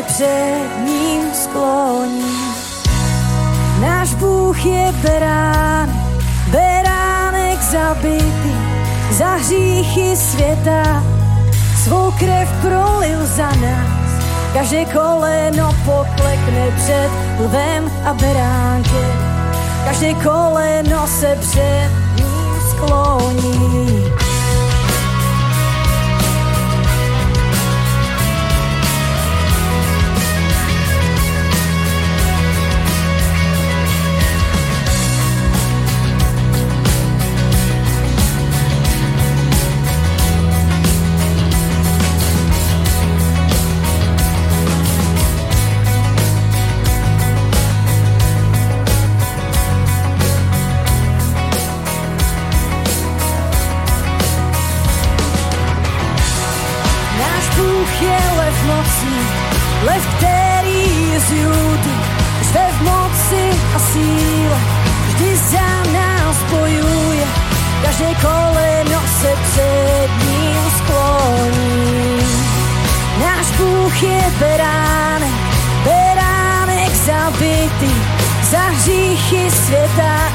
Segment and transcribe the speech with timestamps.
[0.00, 2.54] se před ním skloní.
[3.80, 5.90] Náš Bůh je berán,
[6.50, 8.56] beránek zabitý,
[9.10, 11.04] za hříchy světa,
[11.84, 14.24] svou krev prolil za nás.
[14.54, 19.12] Každé koleno poklekne před lvem a beránkem,
[19.84, 24.19] každé koleno se před ním skloní.
[74.40, 75.30] beráne,
[75.84, 77.94] beránek zabitý,
[78.50, 80.32] za hříchy světa,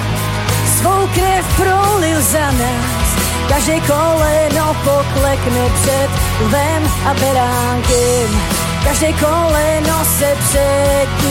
[0.77, 3.07] svou krev prolil za nás.
[3.49, 6.09] Každé koleno poklekne před
[6.45, 8.29] lvem a beránkem,
[8.83, 11.24] každé koleno se před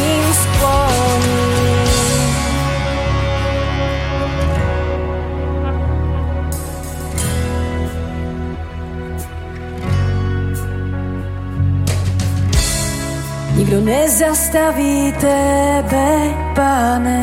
[13.84, 17.20] nezastaví tebe, pane.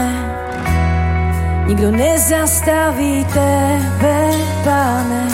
[1.67, 4.31] Nikdo nezastaví tebe,
[4.63, 5.27] pane.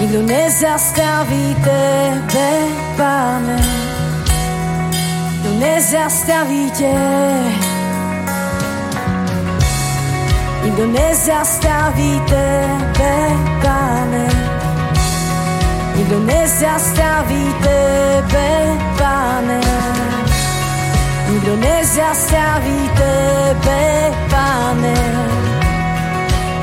[0.00, 2.50] Nikdo nezastaví tebe,
[2.96, 3.60] pane.
[5.32, 6.94] Nikdo nezastaví tě.
[10.64, 13.14] Nikdo nezastaví tebe,
[13.62, 14.49] pane.
[16.10, 19.60] Nikdo nezastaví tebe, pane.
[21.30, 24.94] Nikdo nezastaví tebe, pane.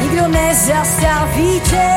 [0.02, 1.92] Nikdo nezastaví tě.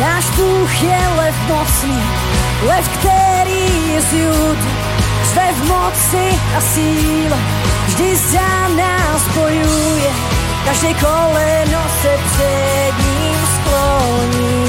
[0.00, 2.02] Náš Bůh je lev mocný,
[2.66, 4.70] lev, který je z Judy,
[5.24, 10.10] zve v moci a síle, vždy za nás bojuje,
[10.64, 14.60] každé koleno se před ním skloní.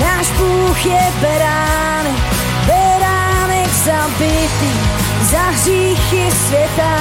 [0.00, 2.22] Náš Bůh je beránek,
[2.66, 4.72] beránek zabitý,
[5.22, 6.96] za hříchy světa,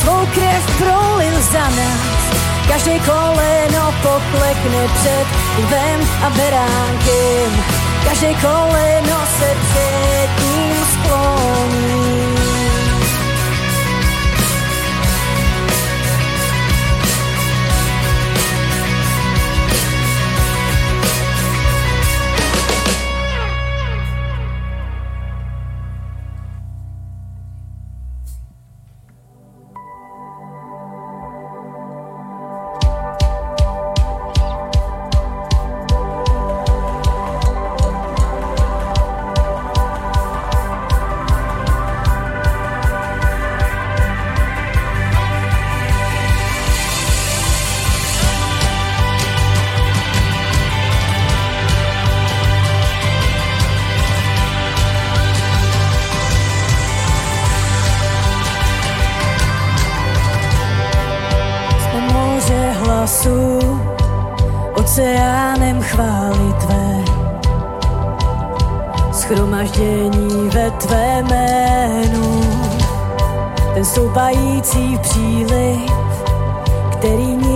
[0.00, 2.16] svou krev prolil za nás.
[2.68, 5.26] Každé koleno poklekne před
[5.58, 7.64] lvem a beránkem,
[8.04, 11.95] každé koleno se před ním skloní.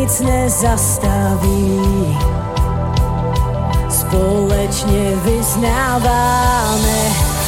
[0.01, 1.81] Nic nezastaví.
[3.89, 7.01] Společně vyznáváme,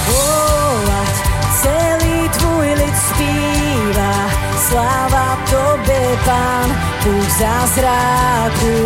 [0.09, 1.15] oh, ať
[1.63, 4.31] celý tvůj lid zpívá.
[4.69, 6.69] Sláva tobě, pán,
[7.05, 8.79] Bůh zázraků,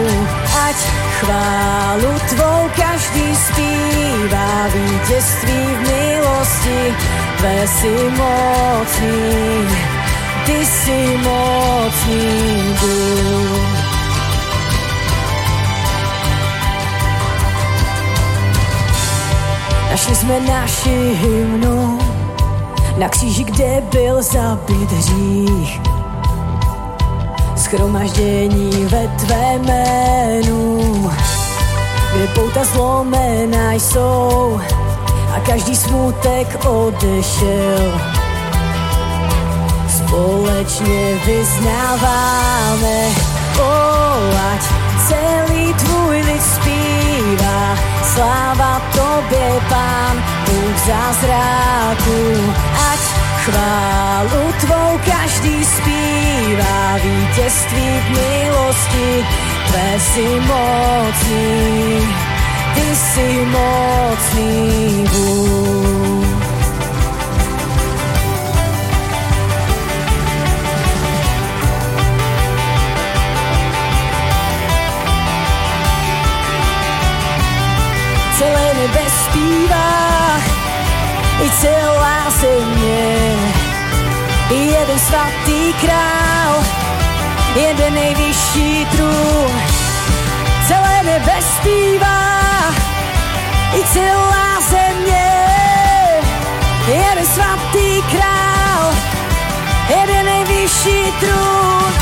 [0.69, 0.77] ať
[1.21, 6.95] chválu tvou každý zpívá vítězství v milosti
[7.39, 9.69] Tvé si mocný,
[10.47, 13.77] Ty si mocný duch.
[19.91, 21.99] Našli jsme naši hymnu
[22.99, 25.81] na kříži, kde byl zabit hřích.
[27.57, 31.11] Schromaždění ve tvé jménu,
[32.15, 34.61] kde pouta zlomená jsou
[35.37, 38.16] a každý smutek odešel.
[40.17, 42.99] Společně vyznáváme,
[43.61, 44.63] oh, ať
[45.09, 47.77] celý tvůj lid zpívá,
[48.15, 52.53] sláva tobě, pán, Bůh zázraku,
[52.93, 53.01] ať
[53.45, 59.27] chválu tvou každý zpívá, vítězství v milosti,
[59.69, 62.09] tvé si mocný,
[62.75, 66.16] ty si mocný Bůh.
[81.61, 83.37] Celá země.
[84.51, 86.65] Jeden svatý král,
[87.55, 89.51] jeden nejvyšší trůn,
[90.69, 92.73] celé nebe zpívá,
[93.75, 95.33] i celá země.
[96.89, 98.95] Jeden svatý král,
[99.89, 101.93] jeden nejvyšší trůn,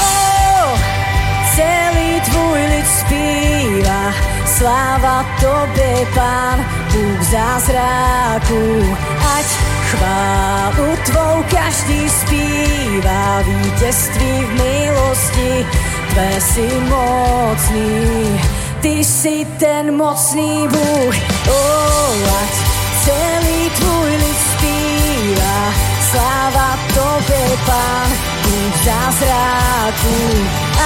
[1.56, 4.12] celý tvůj lid zpívá,
[4.46, 9.48] Sláva Tobě, Pán, Bůh zázraku, ať
[9.90, 15.66] chválu Tvou každý zpívá, vítězství v milosti,
[16.10, 18.40] Tvé si mocný,
[18.80, 21.14] Ty si ten mocný Bůh,
[21.48, 22.54] oh, ať
[23.04, 25.72] celý Tvůj lid zpívá,
[26.10, 28.10] sláva Tobě, Pán,
[28.42, 30.16] Bůh zázraku,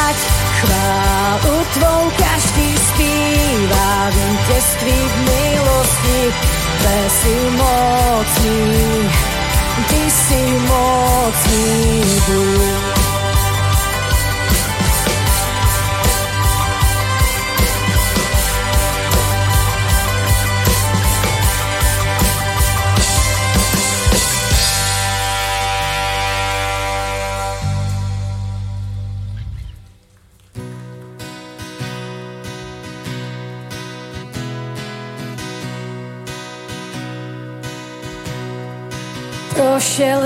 [0.09, 0.17] ať
[0.61, 7.37] chválu Tvou každý zpívá, vítězství v milosti, Tvé si
[10.67, 12.09] mocný,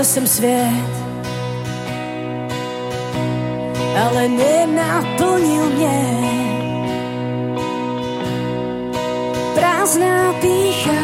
[0.03, 0.89] Prošel jsem svět,
[4.05, 6.03] ale nenaplnil mě.
[9.55, 11.01] Prázdná pícha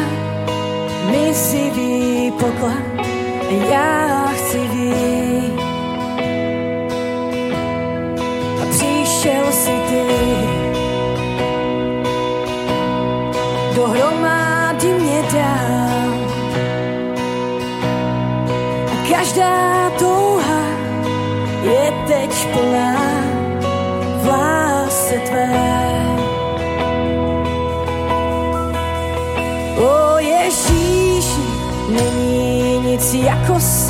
[1.10, 3.06] mi si poklad,
[3.70, 5.19] já chci víc.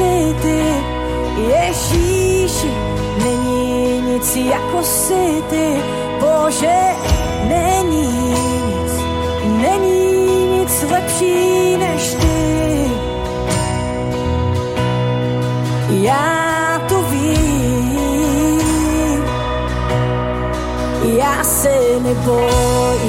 [0.01, 0.61] Jako si ty.
[1.49, 2.71] Ježíši,
[3.25, 5.83] není nic jako si ty.
[6.21, 6.81] Bože,
[7.49, 8.93] není nic,
[9.63, 12.91] není nic lepší než ty.
[15.91, 18.61] Já to vím,
[21.19, 23.00] já se nebojím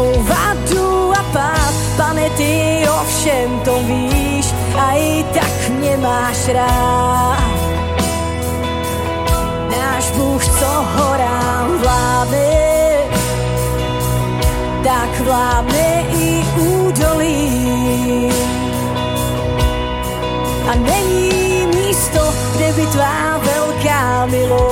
[0.00, 7.60] Mou vadu a pád, pane, ty ovšem to víš a i tak mě máš rád.
[9.70, 12.96] Náš Bůh, co horám vládne,
[14.84, 18.32] tak vládne i údolí.
[20.70, 24.69] A není místo, kde by tvá velká milost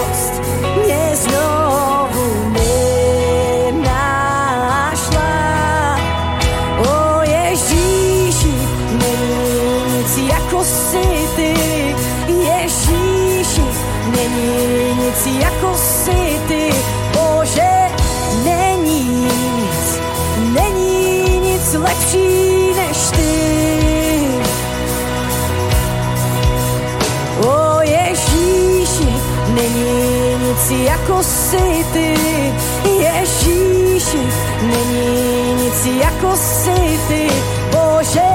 [35.88, 37.28] nic jako si ty,
[37.71, 38.30] Bože,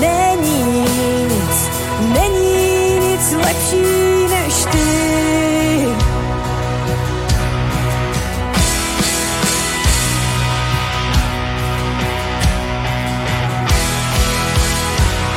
[0.00, 1.70] není nic,
[2.14, 5.88] není nic lepší než ty.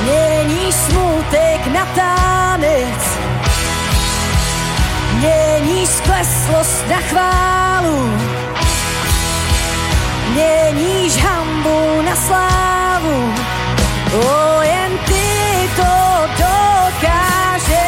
[0.06, 3.22] Není smutek na tánec,
[5.22, 8.12] Není skleslost na chválu,
[10.36, 13.34] Neníš hambu na slávu,
[14.14, 15.94] o jen ty to
[16.40, 17.82] dokážeš.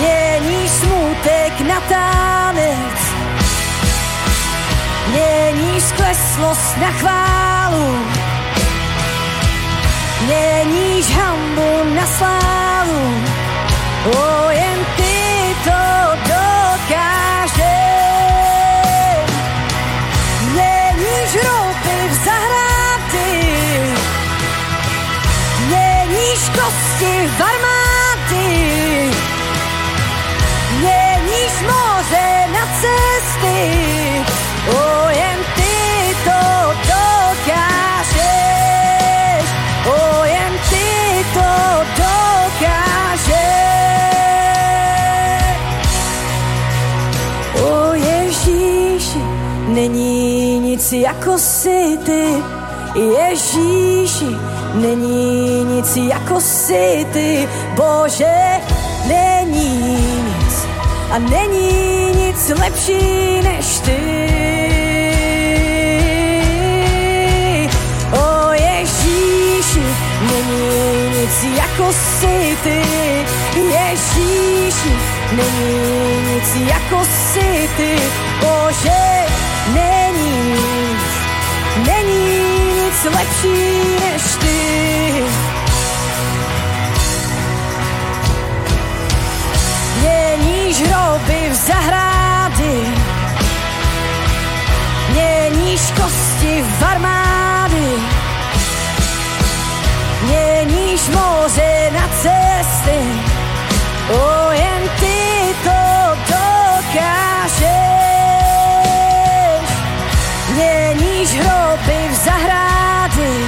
[0.00, 2.98] Není smutek na tánec,
[5.12, 7.98] Není skleslost na chválu,
[10.28, 13.22] Neníš hambu na slávu,
[14.06, 14.86] O, jen
[27.38, 27.75] kosti
[54.76, 57.48] není nic jako si ty.
[57.74, 58.60] Bože,
[59.08, 59.78] není
[60.24, 60.66] nic
[61.10, 64.00] a není nic lepší než ty.
[68.12, 69.82] O Ježíši,
[70.20, 72.82] není nic jako si ty.
[73.56, 74.92] Ježíši,
[75.32, 77.96] není nic jako si ty.
[78.40, 79.26] Bože,
[79.74, 80.85] není
[83.06, 85.22] nic lepší než ty.
[90.00, 92.80] Měníš hroby v zahrády,
[95.10, 97.88] měníš kosti v armády,
[100.22, 103.00] měníš moře na cesty,
[104.10, 107.66] o jen ty to dokážeš.
[110.54, 112.14] Měníš hroby v
[113.16, 113.44] zahrády,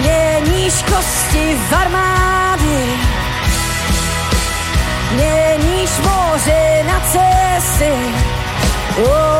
[0.00, 2.84] měníš kosti v armády,
[5.14, 7.92] měníš moře na cesty,
[9.04, 9.39] o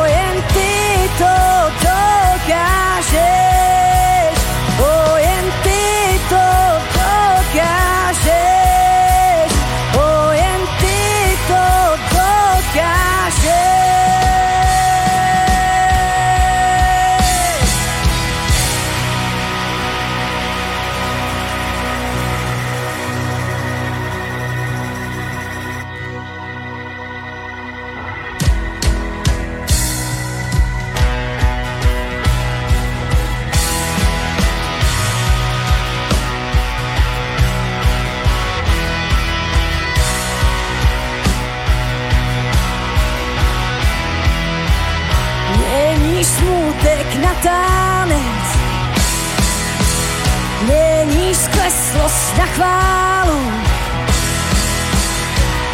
[52.41, 53.41] na chválu,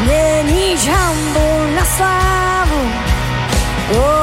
[0.07, 2.81] neníš hambu na slávu,
[3.99, 4.16] o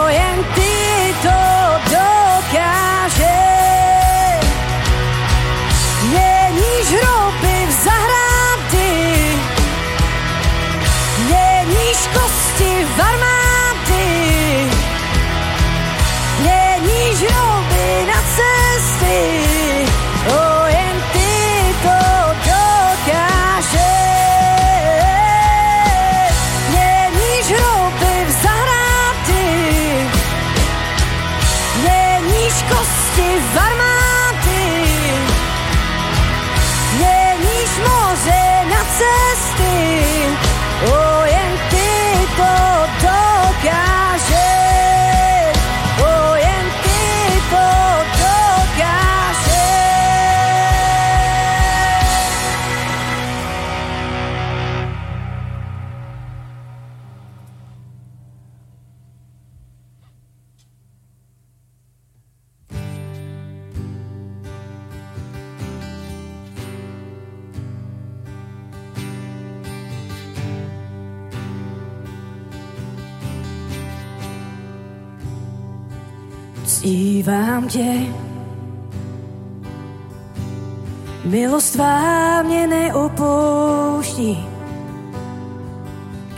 [81.71, 84.49] tvá mě neopouští.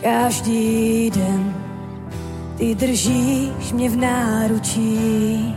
[0.03, 1.55] Každý den
[2.57, 5.55] ty držíš mě v náručí.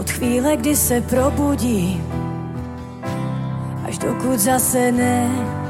[0.00, 2.04] Od chvíle, kdy se probudím,
[3.88, 4.92] až dokud zase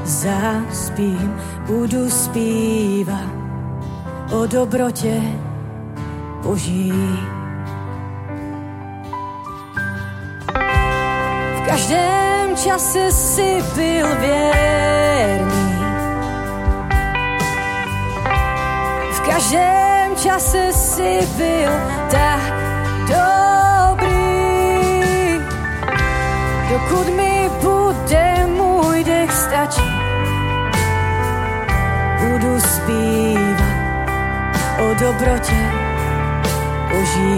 [0.03, 1.35] nezaspím,
[1.67, 3.29] budu zpívat
[4.31, 5.21] o dobrotě
[6.43, 7.38] Boží.
[11.69, 15.75] Každém čase si byl věrný.
[19.11, 21.71] V každém čase si byl
[22.11, 22.53] tak
[23.07, 24.19] dobrý.
[26.69, 29.91] Dokud mi bude můj dech stačí,
[32.19, 34.09] budu zpívat
[34.79, 35.71] o dobrotě
[36.91, 37.37] Boží.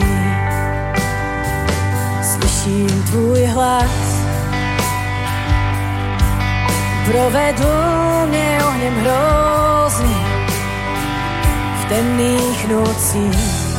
[2.24, 3.91] Slyším tvůj hlas,
[7.06, 10.16] provedl mě ohněm hrozný
[11.82, 13.72] v temných nocích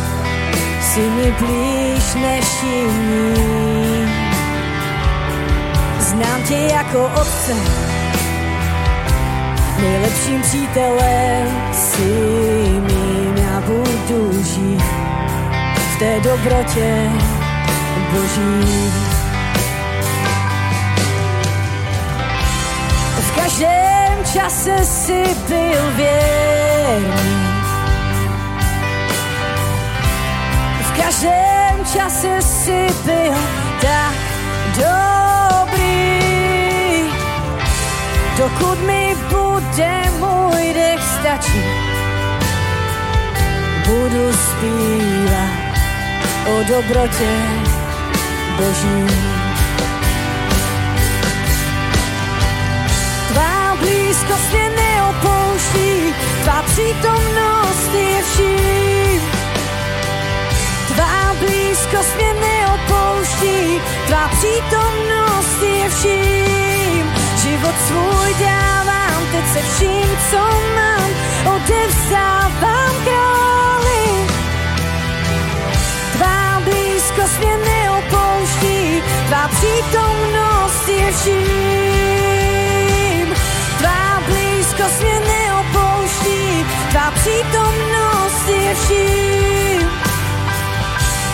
[0.80, 4.12] si mi blíž než jiní.
[5.98, 7.54] Znám tě jako otce,
[9.80, 12.04] nejlepším přítelem si
[12.80, 14.82] mým, já budu žít
[16.02, 17.10] té dobrotě
[18.12, 19.11] Boží.
[23.62, 27.36] Každém čase si byl věrný.
[30.82, 33.34] V každém čase si byl
[33.80, 34.14] tak
[34.76, 35.82] dobrý.
[38.38, 41.64] Dokud mi bude můj dech stačí,
[43.86, 45.50] budu zpívat
[46.46, 47.32] o dobrote
[48.56, 49.41] Boží.
[54.26, 59.20] Tvá mě neopouští, tvá přítomnost je vším.
[60.94, 67.12] Tvá blízkost mě neopouští, tvá přítomnost je vším.
[67.42, 70.38] Život svůj dávám, teď se vším, co
[70.76, 71.10] mám,
[71.54, 73.42] odevzdávám králi
[76.64, 82.41] blízkost mě neopouští, tvá přítomnost je vším.
[84.82, 89.90] Tvá blízkost mě neopouští, tvá přítomnost je vším.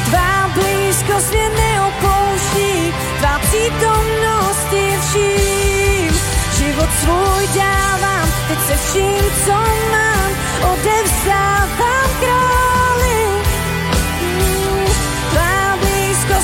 [0.05, 6.21] Tvá blízkost mě neopouští, tvá přítomnost je vším.
[6.59, 9.53] Život svůj dávám, teď se vším, co
[9.93, 10.31] mám,
[10.73, 13.29] odevzdávám králi.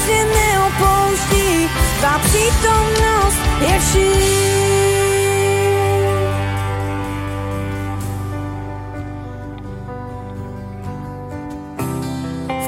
[0.06, 1.68] mě neopouští,
[2.00, 5.03] tvá přítomnost je vším.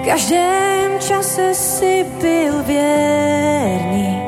[0.06, 4.22] Každém čase si byl věrný.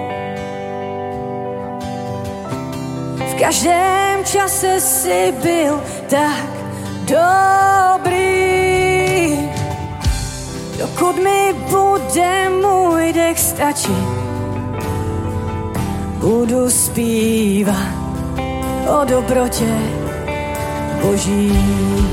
[3.31, 6.47] V každém čase si byl tak
[7.01, 8.19] dobrý.
[10.79, 14.09] Dokud mi bude můj dech stačit,
[16.19, 17.95] budu zpívat
[18.89, 19.79] o dobrotě
[21.03, 22.08] Boží.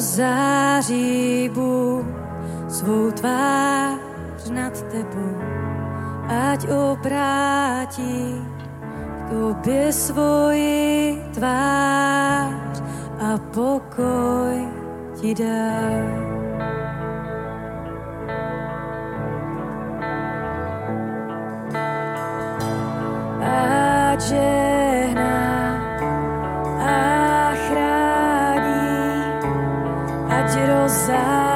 [0.00, 2.06] Ať Bůh
[2.68, 5.36] svou tvář nad tebou,
[6.28, 8.44] ať obrátí
[9.18, 12.82] k tobě svoji tvář
[13.20, 14.68] a pokoj
[15.20, 16.28] ti dá.
[24.28, 24.57] žehná
[31.08, 31.47] desire.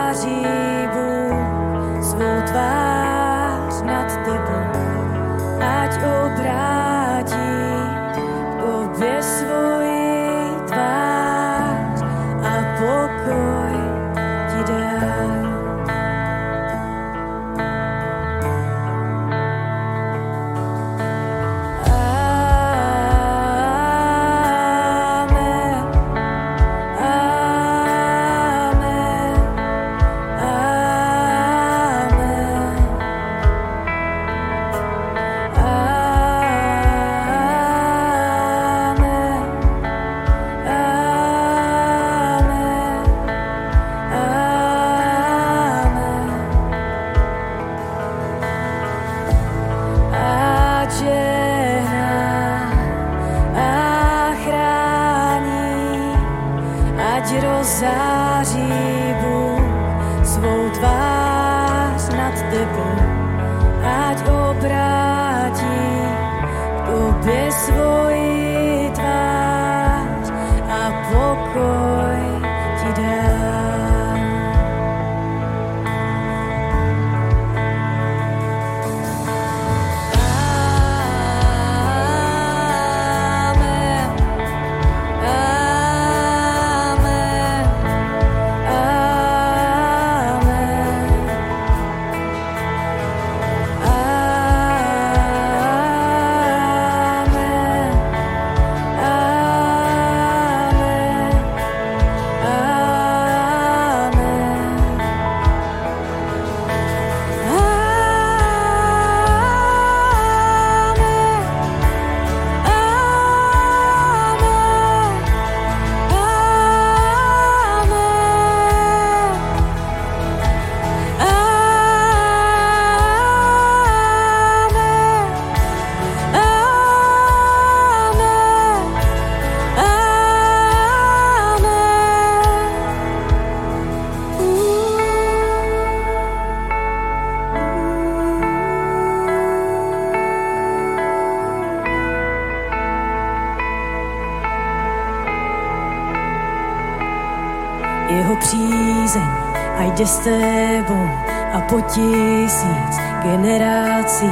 [150.03, 151.09] Jde s tebou
[151.55, 154.31] a po tisíc generací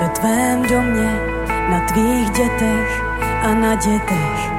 [0.00, 1.10] ve tvém domě,
[1.70, 3.02] na tvých dětech
[3.42, 4.50] a na dětech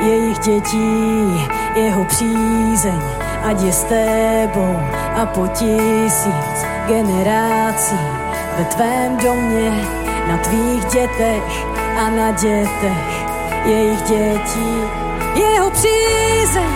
[0.00, 3.00] jejich dětí, jeho přízeň
[3.44, 4.76] ať je s tebou
[5.14, 7.98] a po tisíc generací
[8.58, 9.70] ve tvém domě,
[10.28, 11.66] na tvých dětech
[11.98, 13.24] a na dětech
[13.64, 14.76] jejich dětí.
[15.34, 16.70] Jeho přízeň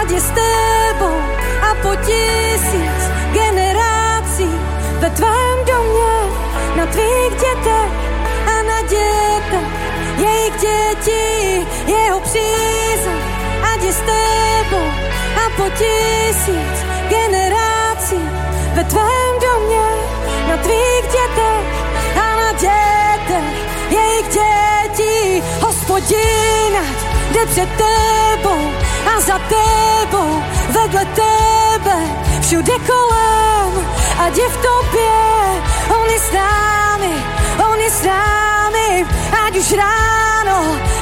[0.00, 3.00] ať je s tebou a po tisíc
[3.32, 4.50] generací
[5.00, 6.16] ve tvém domě,
[6.76, 7.90] na tvých dětech
[8.46, 9.68] a na dětech
[10.18, 11.66] jejich dětí.
[11.86, 13.20] Jeho přízeň
[13.72, 14.88] ať je s tebou
[15.36, 16.76] a po tisíc
[17.08, 18.20] generací
[18.74, 19.88] ve tvém domě,
[20.48, 21.64] na tvých dětech
[22.16, 23.44] a na dětech
[23.90, 25.42] jejich dětí.
[25.60, 26.98] Hospodin, ať
[27.32, 28.70] jde před tebou
[29.16, 31.33] a za tebou, vedle tebe,
[32.44, 33.72] všude kolem,
[34.20, 35.16] ať je v tobě,
[35.96, 37.14] on je s námi,
[37.72, 38.90] on je s námi,
[39.46, 40.58] ať už ráno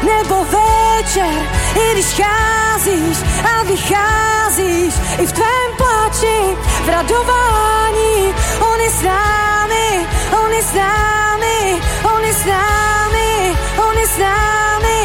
[0.07, 1.35] nebo večer,
[1.75, 6.39] i když cházíš a vycházíš, i v tvém pláči,
[6.85, 9.89] v radování, on je s námi,
[10.43, 11.59] on je s námi,
[12.15, 13.31] on je s námi,
[13.83, 15.01] on je s námi,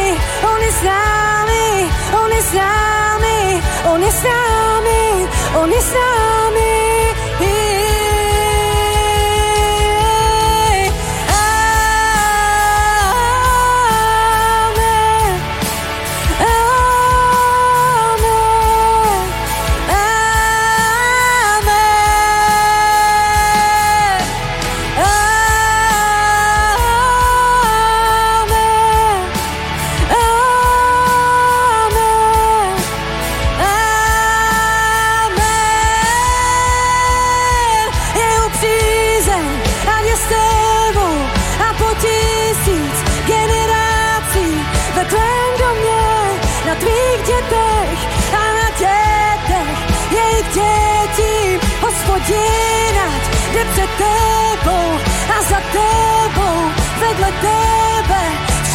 [0.53, 5.26] on je s námi, on je s námi, on je s námi,
[5.57, 6.86] Oni sami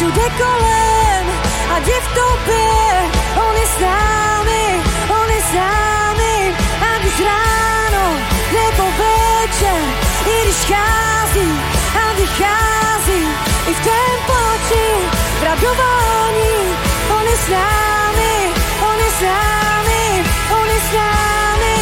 [0.03, 1.25] všude kolem,
[1.75, 2.75] ať je v tobě,
[3.39, 4.65] on je s námi,
[5.07, 6.35] on je s námi,
[6.91, 8.05] ať už ráno
[8.51, 9.81] nebo večer,
[10.27, 11.49] i když chází
[11.95, 13.21] a vychází,
[13.67, 14.87] i v tvém poči,
[15.39, 16.55] v radování,
[17.15, 18.35] on je s námi,
[18.83, 20.03] on je s námi,
[20.59, 21.75] on je s námi,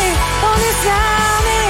[0.45, 1.63] on je s námi,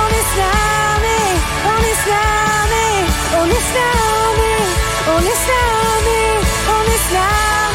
[0.00, 1.20] on je s námi,
[1.68, 2.88] on je s námi,
[3.36, 4.54] on je s námi,
[5.12, 5.97] on je s námi,
[7.12, 7.67] now.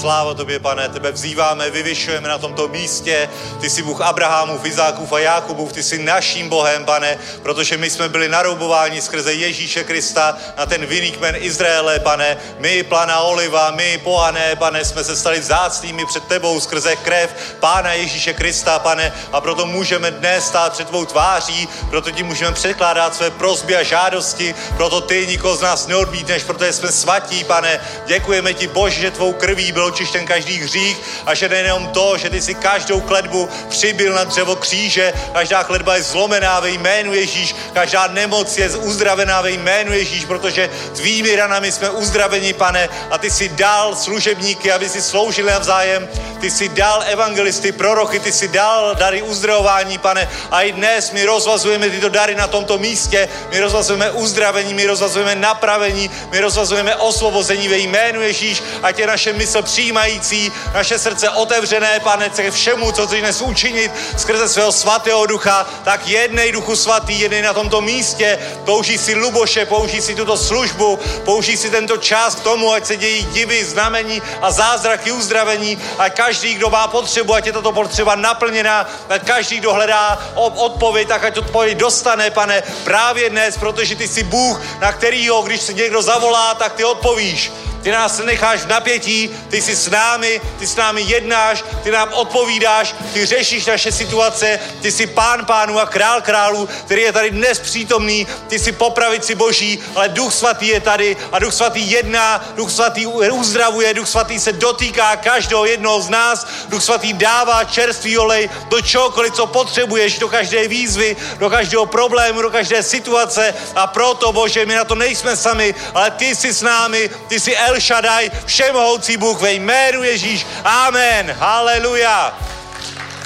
[0.00, 3.28] Sláva tobě, pane, tebe vzýváme, vyvyšujeme na tomto místě.
[3.60, 8.08] Ty jsi Bůh Abrahamův, Izákův a Jákubův, ty jsi naším Bohem, pane, protože my jsme
[8.08, 12.36] byli naroubováni skrze Ježíše Krista na ten vinný kmen Izraele, pane.
[12.58, 17.30] My, plana Oliva, my, pohané, pane, jsme se stali vzácnými před tebou skrze krev
[17.60, 22.52] Pána Ježíše Krista, pane, a proto můžeme dnes stát před tvou tváří, proto ti můžeme
[22.52, 27.80] překládat své prosby a žádosti, proto ty nikoho z nás neodmítneš, protože jsme svatí, pane.
[28.06, 30.96] Děkujeme ti, Bože, že tvou krví byl očištěn každý hřích
[31.26, 35.96] a že nejenom to, že ty si každou kledbu přibyl na dřevo kříže, každá kledba
[35.96, 41.72] je zlomená ve jménu Ježíš, každá nemoc je uzdravená ve jménu Ježíš, protože tvými ranami
[41.72, 46.08] jsme uzdraveni, pane, a ty si dal služebníky, aby si sloužili navzájem,
[46.40, 51.24] ty si dal evangelisty, proroky, ty si dal dary uzdravování, pane, a i dnes my
[51.24, 57.68] rozvazujeme tyto dary na tomto místě, my rozvazujeme uzdravení, my rozvazujeme napravení, my rozvazujeme osvobození
[57.68, 63.06] ve jménu Ježíš, ať je naše mysl přijímající, naše srdce otevřené, pane, ke všemu, co
[63.06, 68.38] chceš dnes učinit skrze svého svatého ducha, tak jednej duchu svatý, jednej na tomto místě,
[68.64, 72.96] použij si Luboše, použij si tuto službu, použij si tento čas k tomu, ať se
[72.96, 78.14] dějí divy, znamení a zázraky uzdravení, a každý, kdo má potřebu, ať je tato potřeba
[78.14, 84.08] naplněná, ať každý, kdo hledá odpověď, tak ať odpověď dostane, pane, právě dnes, protože ty
[84.08, 87.67] jsi Bůh, na kterýho, když se někdo zavolá, tak ty odpovíš.
[87.82, 92.12] Ty nás necháš v napětí, ty jsi s námi, ty s námi jednáš, ty nám
[92.12, 97.30] odpovídáš, ty řešíš naše situace, ty jsi pán pánů a král králů, který je tady
[97.30, 102.44] dnes přítomný, ty jsi popravici boží, ale Duch Svatý je tady a Duch Svatý jedná,
[102.56, 108.18] Duch Svatý uzdravuje, Duch Svatý se dotýká každého jednoho z nás, Duch Svatý dává čerstvý
[108.18, 113.86] olej do čokoliv, co potřebuješ, do každé výzvy, do každého problému, do každé situace a
[113.86, 117.80] proto, Bože, my na to nejsme sami, ale ty jsi s námi, ty jsi El
[117.80, 120.46] Shaddai, všemohoucí Bůh ve jménu Ježíš.
[120.64, 121.30] Amen.
[121.30, 122.38] Haleluja.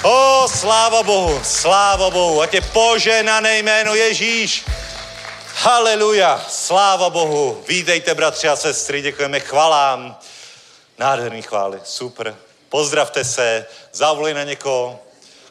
[0.03, 2.41] O, sláva Bohu, sláva Bohu.
[2.41, 4.65] A tě poženané jméno Ježíš.
[5.55, 7.63] Haleluja, sláva Bohu.
[7.67, 10.17] Vítejte, bratři a sestry, děkujeme chvalám.
[10.97, 12.35] Nádherný chvály, super.
[12.69, 14.99] Pozdravte se, zavolej na někoho.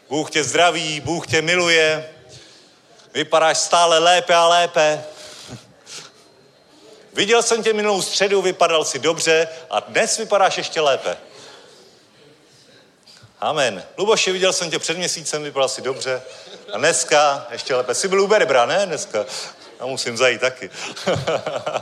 [0.08, 2.08] Bůh tě zdraví, Bůh tě miluje.
[3.14, 5.04] Vypadáš stále lépe a lépe.
[7.12, 11.16] Viděl jsem tě minulou středu, vypadal si dobře a dnes vypadáš ještě lépe.
[13.40, 13.84] Amen.
[13.98, 16.22] Luboši, viděl jsem tě před měsícem, vypadal si dobře.
[16.72, 17.94] A dneska ještě lépe.
[17.94, 18.86] Jsi byl u Berbra, ne?
[18.86, 19.26] Dneska.
[19.80, 20.70] Já musím zajít taky.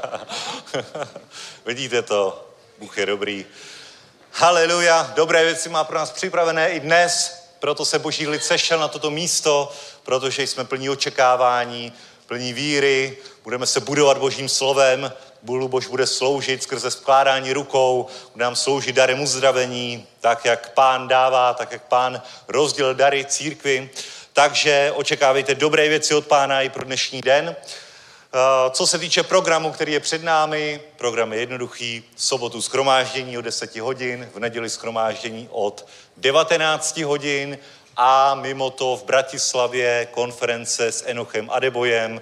[1.66, 2.48] Vidíte to?
[2.78, 3.46] Bůh je dobrý.
[4.32, 5.12] Haleluja.
[5.14, 7.42] Dobré věci má pro nás připravené i dnes.
[7.58, 11.92] Proto se boží lid sešel na toto místo, protože jsme plní očekávání,
[12.26, 13.16] plní víry,
[13.50, 19.20] budeme se budovat božím slovem, Bož bude sloužit skrze skládání rukou, bude nám sloužit darem
[19.20, 23.90] uzdravení, tak jak pán dává, tak jak pán rozdělil dary církvi.
[24.32, 27.56] Takže očekávejte dobré věci od pána i pro dnešní den.
[27.56, 32.04] Eh, co se týče programu, který je před námi, program je jednoduchý.
[32.16, 35.86] V sobotu schromáždění od 10 hodin, v neděli schromáždění od
[36.16, 37.58] 19 hodin
[37.96, 42.20] a mimo to v Bratislavě konference s Enochem Adebojem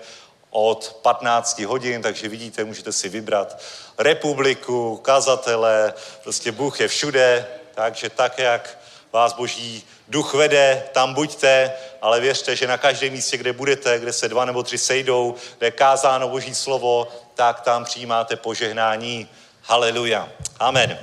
[0.50, 3.62] od 15 hodin, takže vidíte, můžete si vybrat
[3.98, 8.78] republiku, kazatele, prostě Bůh je všude, takže tak, jak
[9.12, 14.12] vás boží duch vede, tam buďte, ale věřte, že na každém místě, kde budete, kde
[14.12, 19.28] se dva nebo tři sejdou, kde je kázáno boží slovo, tak tam přijímáte požehnání.
[19.62, 20.28] Haleluja.
[20.58, 20.98] Amen.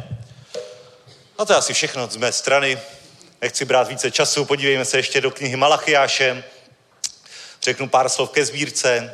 [1.38, 2.79] A to je asi všechno z mé strany.
[3.41, 6.43] Nechci brát více času, podívejme se ještě do knihy Malachiáše.
[7.62, 9.13] Řeknu pár slov ke sbírce.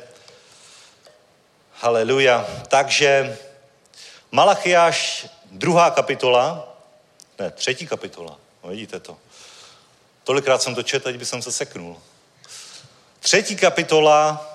[1.82, 2.48] Haleluja.
[2.68, 3.38] Takže
[4.32, 6.76] Malachiáš, druhá kapitola,
[7.40, 9.18] ne, třetí kapitola, no, vidíte to.
[10.24, 12.02] Tolikrát jsem to četl, teď by jsem se seknul.
[13.20, 14.48] Třetí kapitola,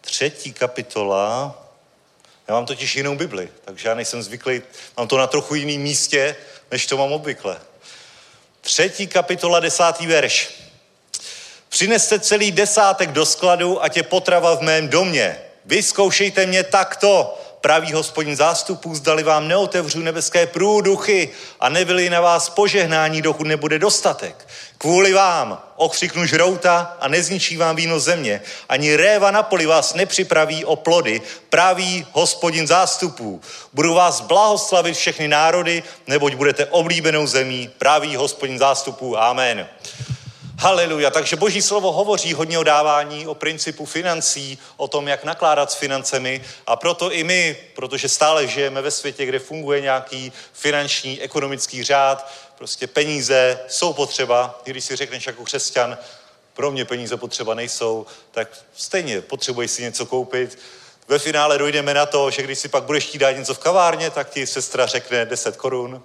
[0.00, 1.58] třetí kapitola,
[2.48, 4.62] já mám totiž jinou Bibli, takže já nejsem zvyklý,
[4.96, 6.36] mám to na trochu jiném místě,
[6.70, 7.60] než to mám obvykle.
[8.60, 10.69] Třetí kapitola, desátý verš.
[11.70, 15.38] Přineste celý desátek do skladu, a tě potrava v mém domě.
[15.64, 21.30] Vyzkoušejte mě takto, pravý hospodin zástupů, zdali vám neotevřu nebeské průduchy
[21.60, 24.48] a nebyli na vás požehnání, dokud nebude dostatek.
[24.78, 28.40] Kvůli vám okřiknu žrouta a nezničí vám víno země.
[28.68, 33.40] Ani réva na poli vás nepřipraví o plody, pravý hospodin zástupů.
[33.72, 39.18] Budu vás blahoslavit všechny národy, neboť budete oblíbenou zemí, pravý hospodin zástupů.
[39.18, 39.68] Amen.
[40.62, 41.10] Haleluja.
[41.10, 45.74] Takže Boží slovo hovoří hodně o dávání, o principu financí, o tom, jak nakládat s
[45.74, 51.82] financemi a proto i my, protože stále žijeme ve světě, kde funguje nějaký finanční, ekonomický
[51.82, 55.98] řád, prostě peníze jsou potřeba, když si řekneš jako křesťan,
[56.54, 60.58] pro mě peníze potřeba nejsou, tak stejně potřebuješ si něco koupit.
[61.08, 64.10] Ve finále dojdeme na to, že když si pak budeš chtít dát něco v kavárně,
[64.10, 66.02] tak ti sestra řekne 10 korun.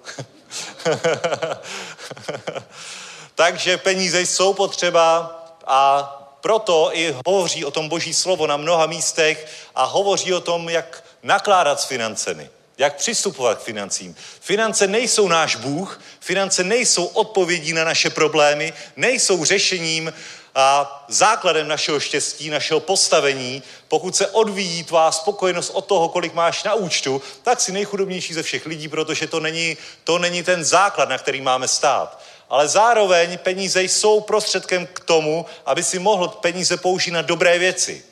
[3.36, 5.32] Takže peníze jsou potřeba
[5.66, 6.02] a
[6.40, 11.04] proto i hovoří o tom boží slovo na mnoha místech a hovoří o tom, jak
[11.22, 14.16] nakládat s financemi, jak přistupovat k financím.
[14.40, 20.12] Finance nejsou náš Bůh, finance nejsou odpovědí na naše problémy, nejsou řešením
[20.54, 23.62] a základem našeho štěstí, našeho postavení.
[23.88, 28.42] Pokud se odvíjí tvá spokojenost od toho, kolik máš na účtu, tak si nejchudobnější ze
[28.42, 32.20] všech lidí, protože to není, to není ten základ, na který máme stát
[32.50, 38.04] ale zároveň peníze jsou prostředkem k tomu, aby si mohl peníze použít na dobré věci.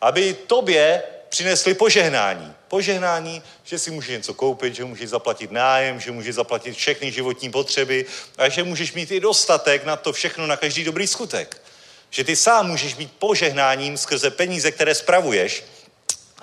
[0.00, 2.54] Aby tobě přinesli požehnání.
[2.68, 7.50] Požehnání, že si můžeš něco koupit, že můžeš zaplatit nájem, že můžeš zaplatit všechny životní
[7.50, 8.06] potřeby
[8.38, 11.62] a že můžeš mít i dostatek na to všechno, na každý dobrý skutek.
[12.10, 15.64] Že ty sám můžeš být požehnáním skrze peníze, které spravuješ.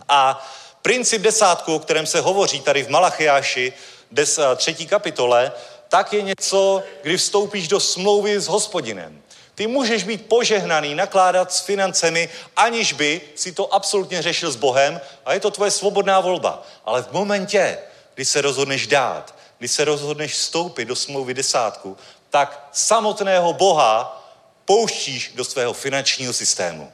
[0.09, 0.49] A
[0.81, 3.73] princip desátku, o kterém se hovoří tady v Malachiáši,
[4.11, 5.51] des, třetí kapitole,
[5.89, 9.21] tak je něco, kdy vstoupíš do smlouvy s hospodinem.
[9.55, 15.01] Ty můžeš být požehnaný, nakládat s financemi, aniž by si to absolutně řešil s Bohem
[15.25, 16.63] a je to tvoje svobodná volba.
[16.85, 17.79] Ale v momentě,
[18.15, 21.97] kdy se rozhodneš dát, kdy se rozhodneš vstoupit do smlouvy desátku,
[22.29, 24.23] tak samotného Boha
[24.65, 26.91] pouštíš do svého finančního systému.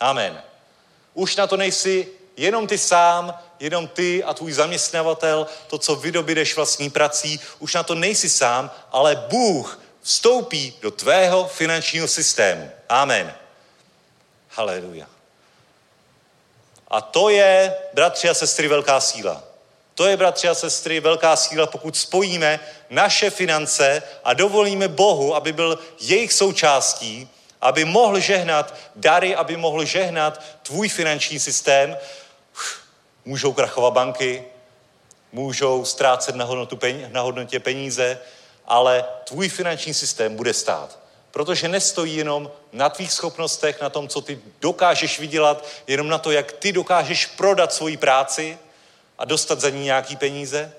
[0.00, 0.42] Amen.
[1.14, 6.56] Už na to nejsi jenom ty sám, jenom ty a tvůj zaměstnavatel, to, co vydobídeš
[6.56, 12.70] vlastní prací, už na to nejsi sám, ale Bůh vstoupí do tvého finančního systému.
[12.88, 13.34] Amen.
[14.48, 15.06] Haleluja.
[16.88, 19.42] A to je, bratři a sestry, velká síla.
[19.94, 22.60] To je, bratři a sestry, velká síla, pokud spojíme
[22.90, 27.28] naše finance a dovolíme Bohu, aby byl jejich součástí,
[27.60, 31.96] aby mohl žehnat dary, aby mohl žehnat tvůj finanční systém,
[33.24, 34.44] Můžou krachovat banky,
[35.32, 38.18] můžou ztrácet na, hodnotu na hodnotě peníze,
[38.66, 40.98] ale tvůj finanční systém bude stát.
[41.30, 46.30] Protože nestojí jenom na tvých schopnostech, na tom, co ty dokážeš vydělat, jenom na to,
[46.30, 48.58] jak ty dokážeš prodat svoji práci
[49.18, 50.72] a dostat za ní nějaký peníze,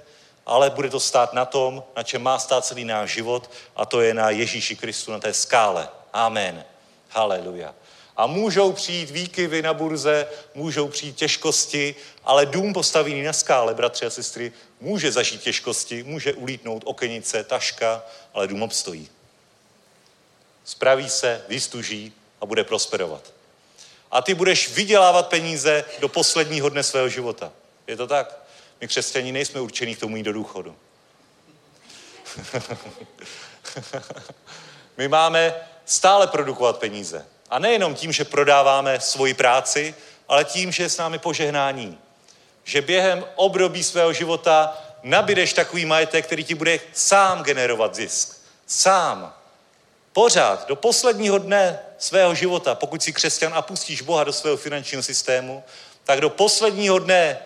[0.45, 4.01] ale bude to stát na tom, na čem má stát celý náš život, a to
[4.01, 5.89] je na Ježíši Kristu, na té skále.
[6.13, 6.63] Amen.
[7.09, 7.75] Haleluja.
[8.17, 14.05] A můžou přijít výkyvy na burze, můžou přijít těžkosti, ale dům postavený na skále, bratři
[14.05, 14.51] a sestry,
[14.81, 18.03] může zažít těžkosti, může ulítnout okenice, taška,
[18.33, 19.09] ale dům obstojí.
[20.63, 23.33] Spraví se, vystuží a bude prosperovat.
[24.11, 27.51] A ty budeš vydělávat peníze do posledního dne svého života.
[27.87, 28.39] Je to tak?
[28.81, 30.75] My křesťaní nejsme určení k tomu jít do důchodu.
[34.97, 35.55] My máme
[35.85, 37.25] stále produkovat peníze.
[37.49, 39.95] A nejenom tím, že prodáváme svoji práci,
[40.27, 41.97] ale tím, že je s námi požehnání.
[42.63, 48.41] Že během období svého života nabídeš takový majetek, který ti bude sám generovat zisk.
[48.67, 49.33] Sám.
[50.13, 55.03] Pořád, do posledního dne svého života, pokud si křesťan a pustíš Boha do svého finančního
[55.03, 55.63] systému,
[56.03, 57.39] tak do posledního dne,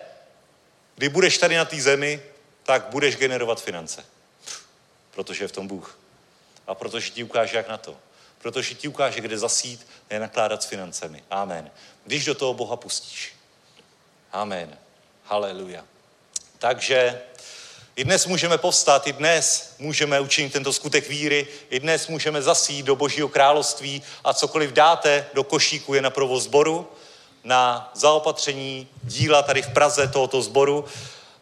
[0.96, 2.22] kdy budeš tady na té zemi,
[2.62, 4.04] tak budeš generovat finance.
[5.10, 5.98] Protože je v tom Bůh.
[6.66, 7.96] A protože ti ukáže, jak na to
[8.42, 11.22] protože ti ukáže, kde zasít a nakládat s financemi.
[11.30, 11.70] Amen.
[12.04, 13.34] Když do toho Boha pustíš.
[14.32, 14.78] Amen.
[15.24, 15.84] Haleluja.
[16.58, 17.20] Takže
[17.96, 22.86] i dnes můžeme povstat, i dnes můžeme učinit tento skutek víry, i dnes můžeme zasít
[22.86, 26.88] do Božího království a cokoliv dáte do košíku je na provoz sboru,
[27.44, 30.84] na zaopatření díla tady v Praze tohoto sboru,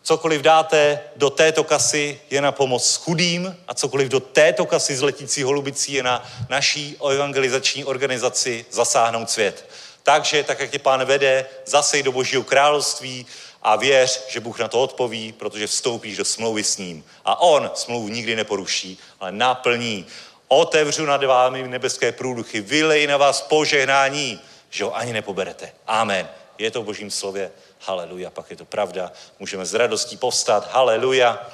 [0.08, 5.02] Cokoliv dáte do této kasy je na pomoc chudým a cokoliv do této kasy z
[5.02, 9.70] letící holubicí je na naší evangelizační organizaci Zasáhnout svět.
[10.02, 13.26] Takže, tak jak tě pán vede, zasej do božího království
[13.62, 17.04] a věř, že Bůh na to odpoví, protože vstoupíš do smlouvy s ním.
[17.24, 20.06] A on smlouvu nikdy neporuší, ale naplní.
[20.48, 24.40] Otevřu nad vámi nebeské průduchy, vylej na vás požehnání,
[24.70, 25.72] že ho ani nepoberete.
[25.86, 26.28] Amen.
[26.58, 27.50] Je to v božím slově.
[27.80, 29.12] Haleluja, pak je to pravda.
[29.38, 30.72] Můžeme s radostí povstat.
[30.72, 31.48] Haleluja.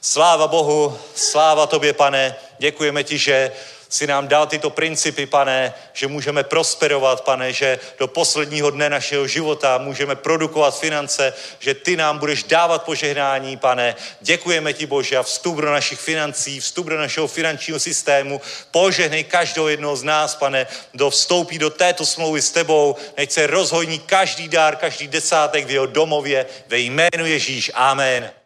[0.00, 2.36] Sláva Bohu, sláva tobě, pane.
[2.58, 3.52] Děkujeme ti, že
[3.90, 9.26] si nám dal tyto principy, pane, že můžeme prosperovat, pane, že do posledního dne našeho
[9.26, 13.96] života můžeme produkovat finance, že ty nám budeš dávat požehnání, pane.
[14.20, 18.40] Děkujeme ti, Bože, a vstup do našich financí, vstup do našeho finančního systému.
[18.70, 22.96] Požehnej každého jednoho z nás, pane, do vstoupí do této smlouvy s tebou.
[23.16, 27.70] Nech se rozhojní každý dár, každý desátek v jeho domově ve jménu Ježíš.
[27.74, 28.39] Amen.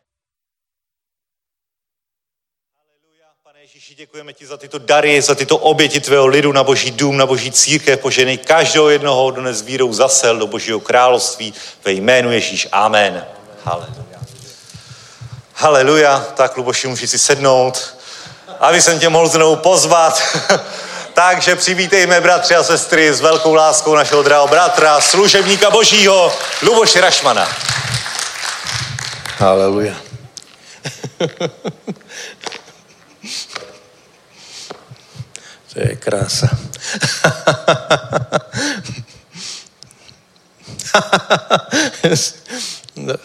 [3.95, 7.26] Ježíši, děkujeme ti za tyto dary, za tyto oběti tvého lidu na boží dům, na
[7.26, 8.01] boží církev.
[8.01, 12.68] Poženej každého jednoho dnes vírou zasel do božího království ve jménu Ježíš.
[12.72, 13.24] Amen.
[13.64, 14.20] Haleluja.
[15.55, 16.26] Haleluja.
[16.34, 17.95] Tak, Luboši, můžeš si sednout.
[18.61, 20.22] Aby jsem tě mohl znovu pozvat.
[21.14, 26.32] Takže přivítejme bratři a sestry s velkou láskou našeho drahého bratra, služebníka božího,
[26.62, 27.49] Luboše Rašmana.
[29.38, 29.95] Haleluja.
[35.75, 36.47] To je krása.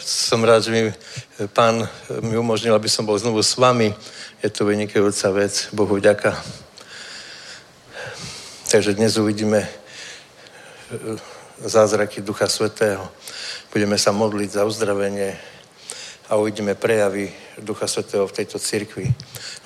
[0.02, 0.90] som rád, že mi
[1.54, 1.86] pán
[2.26, 3.94] mi umožnil, aby som bol znovu s vami.
[4.42, 5.70] Je to vynikajúca vec.
[5.70, 6.34] Bohu ďaká.
[8.66, 9.70] Takže dnes uvidíme e,
[11.62, 13.06] zázraky Ducha Svetého.
[13.70, 15.38] Budeme sa modliť za uzdravenie
[16.30, 19.10] a uvidíme prejavy Ducha Svetého v tejto cirkvi.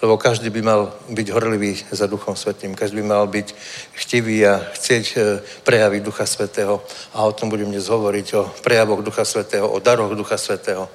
[0.01, 3.55] Lebo každý by mal byť horlivý za Duchom Svetým, každý by mal byť
[3.93, 5.17] chtivý a chcieť e,
[5.61, 6.81] prejaviť Ducha Svetého.
[7.13, 10.89] A o tom budem dnes hovoriť, o prejavoch Ducha Svetého, o daroch Ducha Svetého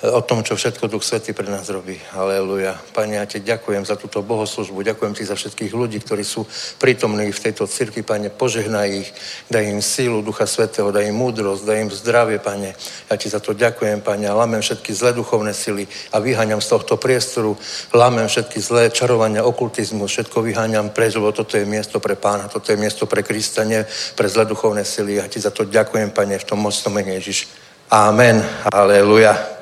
[0.00, 2.00] o tom, čo všetko Duch Svetý pre nás robí.
[2.16, 2.72] Aleluja.
[2.96, 6.48] Pane, ja ti ďakujem za túto bohoslužbu, ďakujem ti za všetkých ľudí, ktorí sú
[6.80, 9.12] prítomní v tejto cirkvi, Pane, požehnaj ich,
[9.52, 12.72] daj im sílu Ducha Svetého, daj im múdrosť, daj im zdravie, Pane.
[13.12, 15.84] Ja ti za to ďakujem, Pane, a lamem všetky zlé duchovné sily
[16.16, 17.52] a vyháňam z tohto priestoru,
[17.92, 22.72] lamem všetky zlé čarovania, okultizmu, všetko vyháňam preč, lebo toto je miesto pre Pána, toto
[22.72, 23.84] je miesto pre Krista, nie
[24.16, 25.20] pre zlé duchovné sily.
[25.20, 27.52] Ja ti za to ďakujem, Pane, v tom mocnom mene Ježiš.
[27.92, 28.40] Amen.
[28.72, 29.59] Aleluja.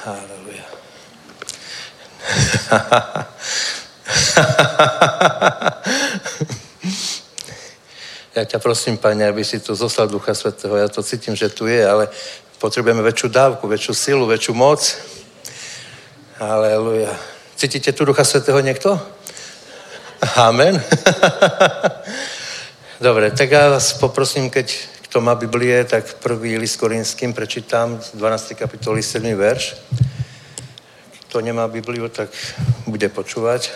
[8.32, 10.72] ja ťa prosím, Pane, aby si tu zoslal Ducha Svetého.
[10.76, 12.08] Ja to cítim, že tu je, ale
[12.56, 14.80] potrebujeme väčšiu dávku, väčšiu silu, väčšiu moc.
[16.40, 17.12] Aleluja.
[17.60, 18.96] Cítite tu Ducha Svetého niekto?
[20.40, 20.80] Amen.
[23.04, 24.72] Dobre, tak ja vás poprosím, keď
[25.10, 28.54] kto má Biblie, tak prvý list Korinským prečítam 12.
[28.54, 29.34] kapitoly 7.
[29.34, 29.74] verš
[31.30, 32.26] kto nemá Bibliu, tak
[32.90, 33.70] bude počúvať.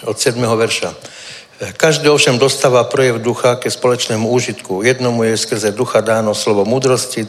[0.08, 0.40] Od 7.
[0.40, 1.15] verša.
[1.56, 4.84] Každý ovšem dostáva projev ducha ke společnému úžitku.
[4.84, 7.24] Jednomu je skrze ducha dáno slovo múdrosti,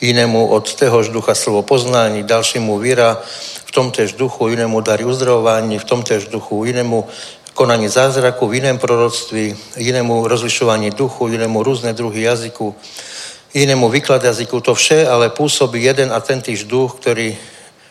[0.00, 3.16] inému od téhož ducha slovo poznání, dalšímu víra,
[3.64, 7.08] v tom též duchu, inému dary uzdravování, v tom též duchu, inému
[7.54, 12.76] konanie zázraku, v iném proroctví, inému rozlišování duchu, inému různé druhy jazyku,
[13.54, 14.60] inému výklad jazyku.
[14.60, 17.36] To vše ale působí jeden a tentýž duch, ktorý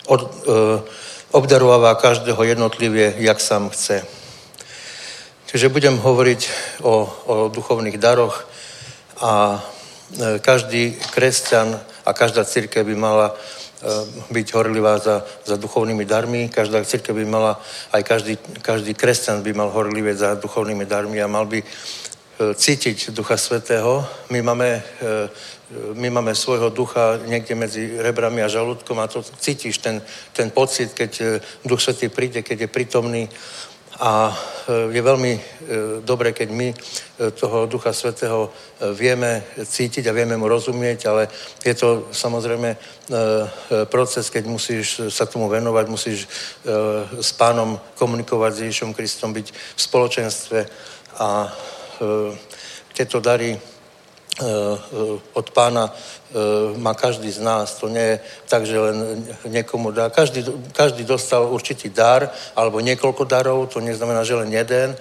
[0.06, 0.30] od, e,
[1.32, 4.21] obdarováva každého jednotlivě, jak sám chce.
[5.52, 6.42] Čiže budem hovoriť
[6.80, 8.48] o, o duchovných daroch
[9.20, 11.76] a e, každý kresťan
[12.08, 13.36] a každá církev by mala e,
[14.32, 16.48] byť horlivá za, za duchovnými darmi.
[16.48, 17.60] Každá církev by mala,
[17.92, 21.66] aj každý, každý kresťan by mal horlivieť za duchovnými darmi a mal by e,
[22.56, 24.08] cítiť Ducha Svetého.
[24.32, 24.80] My máme,
[26.00, 30.00] my máme svojho ducha niekde medzi rebrami a žalúdkom a to cítiš, ten,
[30.32, 33.28] ten pocit, keď Duch Svetý príde, keď je prítomný
[34.00, 35.42] a e, je veľmi e,
[36.06, 36.76] dobré, keď my e,
[37.32, 38.48] toho Ducha Svetého
[38.96, 41.28] vieme cítiť a vieme mu rozumieť, ale
[41.62, 42.74] je to samozrejme
[43.94, 46.26] proces, keď musíš sa tomu venovať, musíš
[47.20, 50.60] s pánom komunikovať s Ježišom Kristom, byť v spoločenstve
[51.22, 51.52] a
[52.96, 53.54] tieto dary
[55.34, 55.92] od pána
[56.80, 57.76] má každý z nás.
[57.84, 60.10] To nie je tak, že len niekomu dá.
[60.10, 64.96] Každý, každý dostal určitý dar alebo niekoľko darov, to neznamená, že len jeden.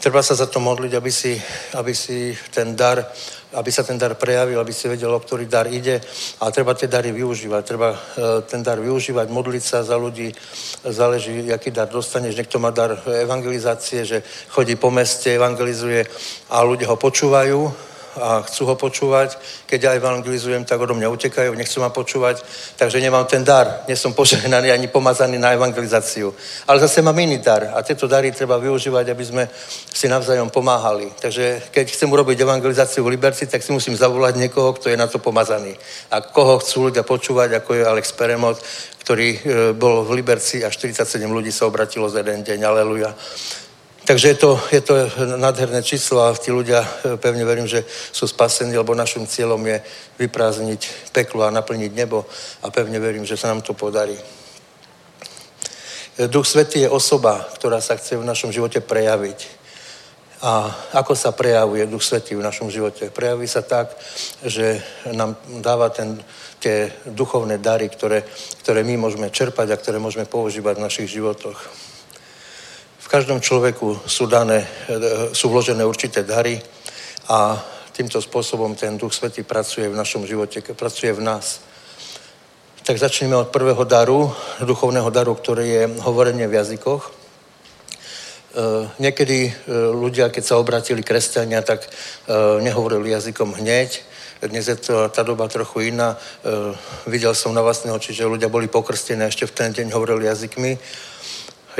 [0.00, 1.36] Treba sa za to modliť, aby si,
[1.76, 3.04] aby si ten dar
[3.50, 5.98] aby sa ten dar prejavil, aby si vedel, o ktorý dar ide
[6.38, 7.62] a treba tie dary využívať.
[7.66, 7.98] Treba
[8.46, 10.30] ten dar využívať, modliť sa za ľudí,
[10.86, 12.38] záleží, aký dar dostaneš.
[12.38, 14.22] Niekto má dar evangelizácie, že
[14.54, 16.06] chodí po meste, evangelizuje
[16.50, 19.38] a ľudia ho počúvajú, a chcú ho počúvať.
[19.66, 22.42] Keď ja evangelizujem, tak odo mňa utekajú, nechcú ma počúvať,
[22.74, 23.86] takže nemám ten dar.
[23.86, 26.34] Nie som požehnaný ani pomazaný na evangelizáciu.
[26.66, 29.42] Ale zase mám iný dar a tieto dary treba využívať, aby sme
[29.94, 31.12] si navzájom pomáhali.
[31.20, 35.06] Takže keď chcem urobiť evangelizáciu v Liberci, tak si musím zavolať niekoho, kto je na
[35.06, 35.76] to pomazaný.
[36.10, 38.58] A koho chcú ľudia počúvať, ako je Alex Peremot,
[39.00, 39.38] ktorý e,
[39.72, 42.58] bol v Liberci a 47 ľudí sa obratilo za jeden deň.
[42.62, 43.14] Aleluja.
[44.10, 44.94] Takže je to, je to
[45.38, 49.78] nádherné číslo a tí ľudia, e, pevne verím, že sú spasení, lebo našim cieľom je
[50.18, 52.26] vyprázdniť peklo a naplniť nebo
[52.58, 54.18] a pevne verím, že sa nám to podarí.
[56.18, 59.46] E, Duch Svetý je osoba, ktorá sa chce v našom živote prejaviť.
[60.42, 63.14] A ako sa prejavuje Duch Svetý v našom živote?
[63.14, 63.94] Prejaví sa tak,
[64.42, 64.82] že
[65.14, 66.18] nám dáva ten,
[66.58, 68.26] tie duchovné dary, ktoré,
[68.58, 71.89] ktoré my môžeme čerpať a ktoré môžeme používať v našich životoch
[73.10, 76.62] každom človeku sú dané, e, sú vložené určité dary
[77.26, 77.58] a
[77.90, 81.58] týmto spôsobom ten Duch Svetý pracuje v našom živote, pracuje v nás.
[82.86, 84.30] Tak začneme od prvého daru,
[84.62, 87.02] duchovného daru, ktorý je hovorenie v jazykoch.
[87.02, 87.10] E,
[89.02, 89.52] niekedy e,
[89.90, 91.90] ľudia, keď sa obratili kresťania, tak
[92.62, 94.06] nehovorili jazykom hneď.
[94.40, 96.16] Dnes je to, tá doba trochu iná.
[97.04, 100.78] Videl som na vlastné oči, že ľudia boli pokrstené, ešte v ten deň hovorili jazykmi.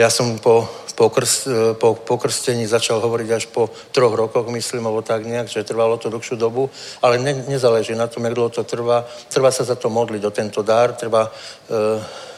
[0.00, 0.64] Ja som po
[1.00, 1.48] po, krst,
[1.80, 6.12] po pokrstení začal hovoriť až po troch rokoch, myslím, alebo tak nejak, že trvalo to
[6.12, 6.68] dlhšiu dobu,
[7.00, 9.08] ale ne, nezáleží na tom, jak dlho to trvá.
[9.32, 11.30] Treba sa za to modliť, o tento dar, treba e,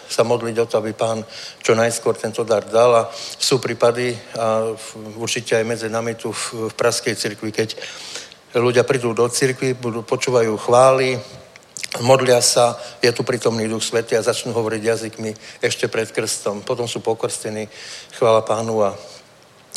[0.07, 1.27] sa modliť o to, aby pán
[1.59, 3.03] čo najskôr tento dar dal.
[3.03, 4.71] A sú prípady a
[5.19, 7.75] určite aj medzi nami tu v, v Praskej cirkvi, keď
[8.63, 11.19] ľudia prídu do cirkvi, budú, počúvajú chvály,
[12.01, 16.65] modlia sa, je tu prítomný Duch Svetý a začnú hovoriť jazykmi ešte pred krstom.
[16.65, 17.69] Potom sú pokrstení,
[18.17, 18.97] chvála pánu a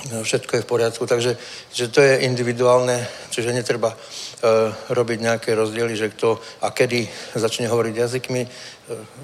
[0.06, 1.04] všetko je v poriadku.
[1.06, 1.38] Takže
[1.74, 7.68] že to je individuálne, čiže netreba uh, robiť nejaké rozdiely, že kto a kedy začne
[7.68, 8.42] hovoriť jazykmi.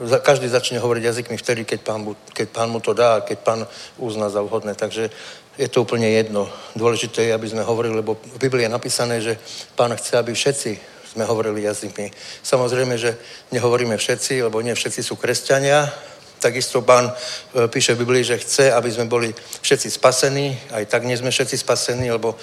[0.04, 2.02] Uh, každý začne hovoriť jazykmi vtedy, keď pán,
[2.34, 3.62] keď pán mu to dá, keď pán
[4.02, 4.76] uzná za vhodné.
[4.76, 5.12] Takže
[5.60, 6.50] je to úplne jedno.
[6.76, 9.38] Dôležité je, aby sme hovorili, lebo v Biblii je napísané, že
[9.76, 12.08] pán chce, aby všetci sme hovorili jazykmi.
[12.44, 13.20] Samozrejme, že
[13.52, 15.92] nehovoríme všetci, lebo nie všetci sú kresťania.
[16.40, 17.14] Takisto pán e,
[17.68, 19.30] píše v Biblii, že chce, aby sme boli
[19.62, 20.58] všetci spasení.
[20.72, 22.38] Aj tak nie sme všetci spasení, lebo e,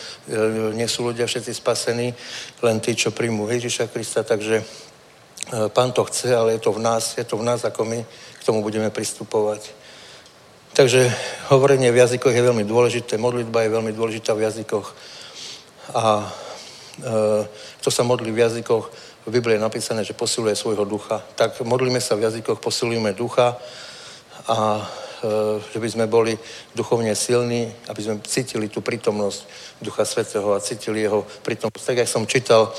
[0.76, 2.14] nie sú ľudia všetci spasení,
[2.62, 4.22] len tí, čo príjmú Ježiša Krista.
[4.22, 4.64] Takže e,
[5.72, 8.04] pán to chce, ale je to v nás, je to v nás, ako my
[8.38, 9.74] k tomu budeme pristupovať.
[10.78, 11.10] Takže
[11.50, 14.94] hovorenie v jazykoch je veľmi dôležité, modlitba je veľmi dôležitá v jazykoch.
[15.96, 16.28] A
[17.80, 18.84] kto sa modlí v jazykoch,
[19.28, 21.20] v Biblii je napísané, že posiluje svojho ducha.
[21.36, 23.60] Tak modlíme sa v jazykoch, posilujeme ducha
[24.48, 24.88] a
[25.74, 26.38] že by sme boli
[26.74, 29.40] duchovne silní, aby sme cítili tú prítomnosť
[29.82, 31.86] Ducha Svetého a cítili jeho prítomnosť.
[31.86, 32.70] Tak, jak som čítal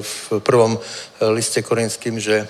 [0.00, 0.80] v prvom
[1.36, 2.48] liste korinským, že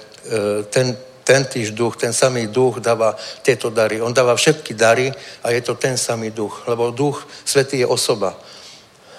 [0.70, 0.95] ten,
[1.26, 4.01] ten týž duch, ten samý duch dáva tieto dary.
[4.01, 5.11] On dáva všetky dary
[5.43, 8.39] a je to ten samý duch, lebo duch svetý je osoba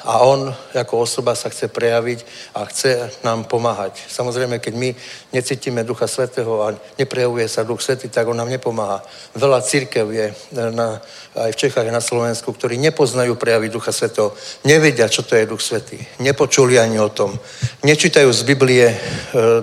[0.03, 2.19] a on ako osoba sa chce prejaviť
[2.55, 3.99] a chce nám pomáhať.
[4.07, 4.89] Samozrejme, keď my
[5.35, 9.03] necítime Ducha Svetého a neprejavuje sa Duch Svetý, tak on nám nepomáha.
[9.35, 10.27] Veľa církev je
[10.71, 11.03] na,
[11.35, 14.31] aj v Čechách a na Slovensku, ktorí nepoznajú prejavy Ducha Svetého,
[14.63, 17.35] nevedia, čo to je Duch Svetý, nepočuli ani o tom,
[17.83, 18.95] nečítajú z Biblie e,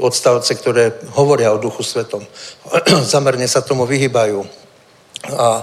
[0.00, 2.24] odstavce, ktoré hovoria o Duchu Svetom.
[3.12, 4.62] Zamerne sa tomu vyhýbajú.
[5.22, 5.62] A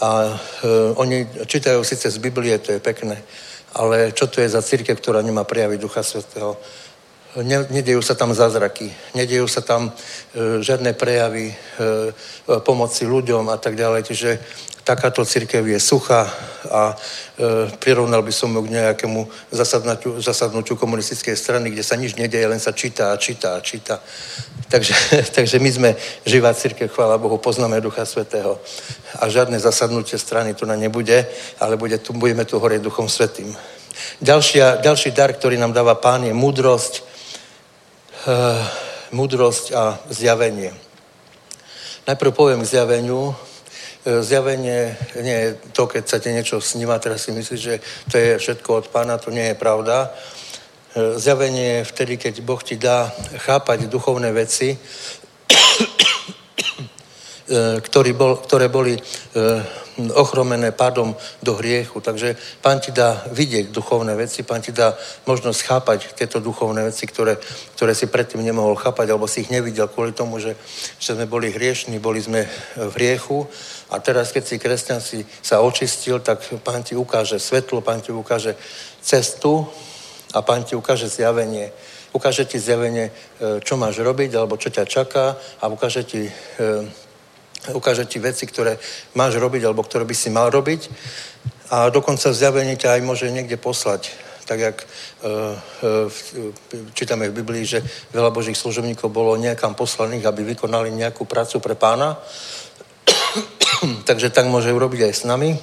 [0.00, 3.22] a uh, oni čítajú síce z Biblie, to je pekné,
[3.74, 6.56] ale čo to je za církev, ktorá nemá prejaviť Ducha Svetého?
[7.36, 12.12] Ne, nedejú sa tam zázraky, nedejú sa tam uh, žiadne prejavy uh,
[12.64, 14.02] pomoci ľuďom a tak ďalej.
[14.08, 14.30] Čiže
[14.86, 16.30] takáto církev je suchá
[16.70, 16.94] a e,
[17.82, 22.62] prirovnal by som ju k nejakému zasadnutiu, zasadnutiu komunistickej strany, kde sa nič nedeje, len
[22.62, 23.98] sa číta a číta a číta.
[24.70, 24.94] Takže,
[25.36, 25.90] takže my sme
[26.22, 28.62] živá církev, chvála Bohu, poznáme Ducha Svetého
[29.18, 31.26] a žiadne zasadnutie strany tu na nebude,
[31.58, 33.50] ale bude tu, budeme tu horeť Duchom Svetým.
[34.22, 37.02] Ďalšia, ďalší dar, ktorý nám dáva Pán, je múdrosť,
[38.22, 38.34] e,
[39.10, 40.70] múdrosť a zjavenie.
[42.06, 43.34] Najprv poviem k zjaveniu,
[44.06, 47.74] zjavenie nie je to, keď sa ti niečo sníva, teraz si myslíš, že
[48.10, 50.14] to je všetko od pána, to nie je pravda.
[50.94, 53.10] E, zjavenie je vtedy, keď Boh ti dá
[53.42, 54.78] chápať duchovné veci,
[57.48, 58.98] e, ktoré, bol, ktoré boli
[60.12, 62.00] ochromené pádom do hriechu.
[62.00, 64.92] Takže pán ti dá vidieť duchovné veci, pán ti dá
[65.24, 67.40] možnosť chápať tieto duchovné veci, ktoré,
[67.74, 70.52] ktoré si predtým nemohol chápať, alebo si ich nevidel kvôli tomu, že,
[71.00, 72.44] že sme boli hriešní, boli sme
[72.76, 73.48] v hriechu
[73.88, 78.12] a teraz, keď si kresťan si sa očistil, tak pán ti ukáže svetlo, pán ti
[78.12, 78.58] ukáže
[79.00, 79.64] cestu
[80.34, 81.72] a pán ti ukáže zjavenie.
[82.12, 86.32] Ukáže ti zjavenie, e, čo máš robiť, alebo čo ťa čaká a ukáže ti, e,
[87.72, 88.78] ukáže ti veci, ktoré
[89.14, 90.90] máš robiť, alebo ktoré by si mal robiť.
[91.70, 94.14] A dokonca zjavenie ťa aj môže niekde poslať.
[94.46, 97.82] Tak jak uh, uh, čítame v Biblii, že
[98.14, 102.14] veľa božích služobníkov bolo nejakam poslaných, aby vykonali nejakú prácu pre pána
[104.08, 105.56] Takže tak môže urobiť aj s nami.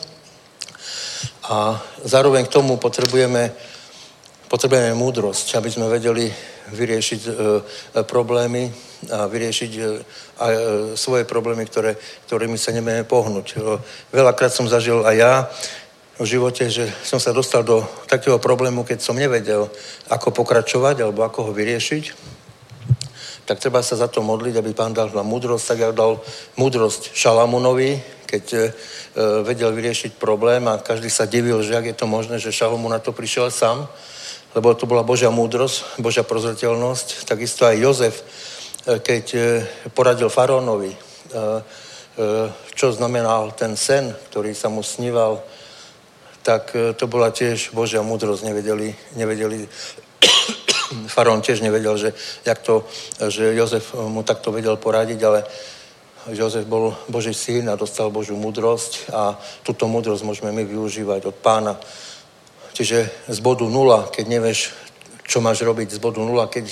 [1.49, 3.51] A zároveň k tomu potrebujeme,
[4.47, 6.31] potrebujeme múdrosť, aby sme vedeli
[6.71, 7.31] vyriešiť e,
[8.07, 8.71] problémy
[9.11, 9.71] a vyriešiť
[10.43, 10.61] e, aj, e,
[10.99, 11.95] svoje problémy, ktoré,
[12.27, 13.47] ktorými sa nevieme pohnúť.
[13.55, 13.79] E,
[14.11, 15.33] veľakrát som zažil aj ja
[16.19, 17.81] v živote, že som sa dostal do
[18.11, 19.71] takého problému, keď som nevedel,
[20.11, 22.35] ako pokračovať alebo ako ho vyriešiť
[23.43, 26.23] tak treba sa za to modliť, aby pán dal vám múdrosť, tak jak dal
[26.55, 28.59] múdrosť Šalamunovi, keď e,
[29.43, 33.03] vedel vyriešiť problém a každý sa divil, že ak je to možné, že Šalamun na
[33.03, 33.85] to prišiel sám,
[34.55, 37.27] lebo to bola Božia múdrosť, Božia prozreteľnosť.
[37.27, 38.23] Takisto aj Jozef, e,
[38.84, 39.39] keď e,
[39.95, 41.01] poradil faraónovi, e, e,
[42.75, 45.39] čo znamenal ten sen, ktorý sa mu sníval,
[46.43, 49.63] tak e, to bola tiež Božia múdrosť, nevedeli, nevedeli
[51.15, 52.13] Faraón tiež nevedel, že,
[52.45, 52.84] jak to,
[53.31, 55.39] že Jozef mu takto vedel poradiť, ale
[56.31, 61.36] Jozef bol Boží syn a dostal Božiu múdrosť a túto múdrosť môžeme my využívať od
[61.39, 61.75] pána.
[62.73, 64.73] Čiže z bodu nula, keď nevieš,
[65.24, 66.67] čo máš robiť, z bodu nula, keď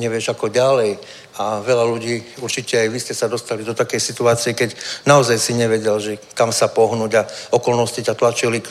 [0.00, 0.96] nevieš ako ďalej.
[1.40, 5.52] A veľa ľudí, určite aj vy ste sa dostali do takej situácie, keď naozaj si
[5.56, 7.22] nevedel, že kam sa pohnúť a
[7.56, 8.68] okolnosti ťa tlačili k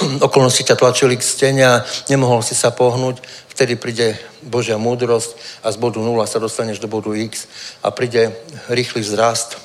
[0.28, 3.20] okolnosti ťa tlačili k stene a nemohol si sa pohnúť,
[3.52, 7.44] vtedy príde Božia múdrosť a z bodu 0 sa dostaneš do bodu X
[7.84, 8.32] a príde
[8.72, 9.60] rýchly vzrast,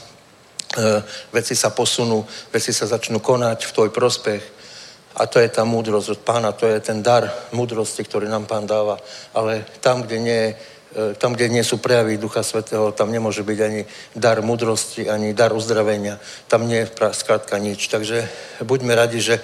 [0.76, 4.44] e, veci sa posunú, veci sa začnú konať v tvoj prospech
[5.16, 8.68] a to je tá múdrosť od pána, to je ten dar múdrosti, ktorý nám pán
[8.68, 9.00] dáva.
[9.32, 13.60] Ale tam, kde nie e, tam, kde nie sú prejavy Ducha Svetého, tam nemôže byť
[13.64, 16.20] ani dar múdrosti, ani dar uzdravenia.
[16.52, 17.88] Tam nie je skrátka nič.
[17.88, 18.28] Takže
[18.68, 19.40] buďme radi, že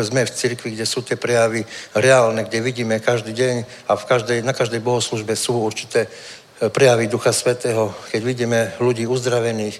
[0.00, 3.56] sme v cirkvi, kde sú tie prejavy reálne, kde vidíme každý deň
[3.88, 9.04] a v každej, na každej bohoslužbe sú určité e, prejavy Ducha Svetého, keď vidíme ľudí
[9.04, 9.76] uzdravených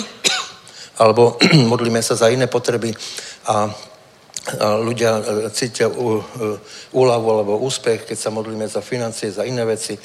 [1.02, 1.36] alebo
[1.72, 2.96] modlíme sa za iné potreby
[3.50, 3.74] a,
[4.78, 5.94] ľudia e, cítia e,
[6.94, 9.98] úľavu alebo úspech, keď sa modlíme za financie, za iné veci.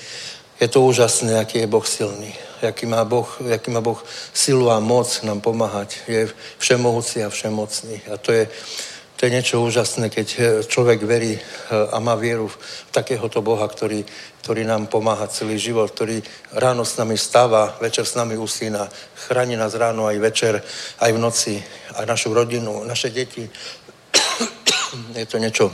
[0.57, 4.79] Je to úžasné, aký je Boh silný jaký má Boh, jaký má boh silu a
[4.79, 5.97] moc nám pomáhať.
[6.07, 8.01] Je všemohúci a všemocný.
[8.09, 8.47] A to je,
[9.15, 10.27] To je niečo úžasné, keď
[10.67, 11.39] človek verí
[11.71, 12.59] a má vieru v
[12.91, 14.03] takéhoto Boha, ktorý,
[14.43, 16.19] ktorý nám pomáha celý život, ktorý
[16.51, 20.59] ráno s nami stáva, večer s nami usína, chráni nás ráno aj večer,
[20.99, 21.55] aj v noci,
[21.95, 23.49] aj našu rodinu, naše deti.
[25.13, 25.71] Je to niečo,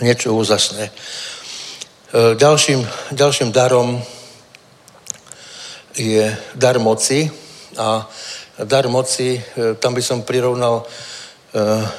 [0.00, 0.90] niečo úžasné.
[0.90, 4.02] Eh, ďalším, ďalším darom
[5.96, 7.30] je dar moci
[7.76, 8.04] a
[8.64, 9.36] dar moci,
[9.80, 10.84] tam by som prirovnal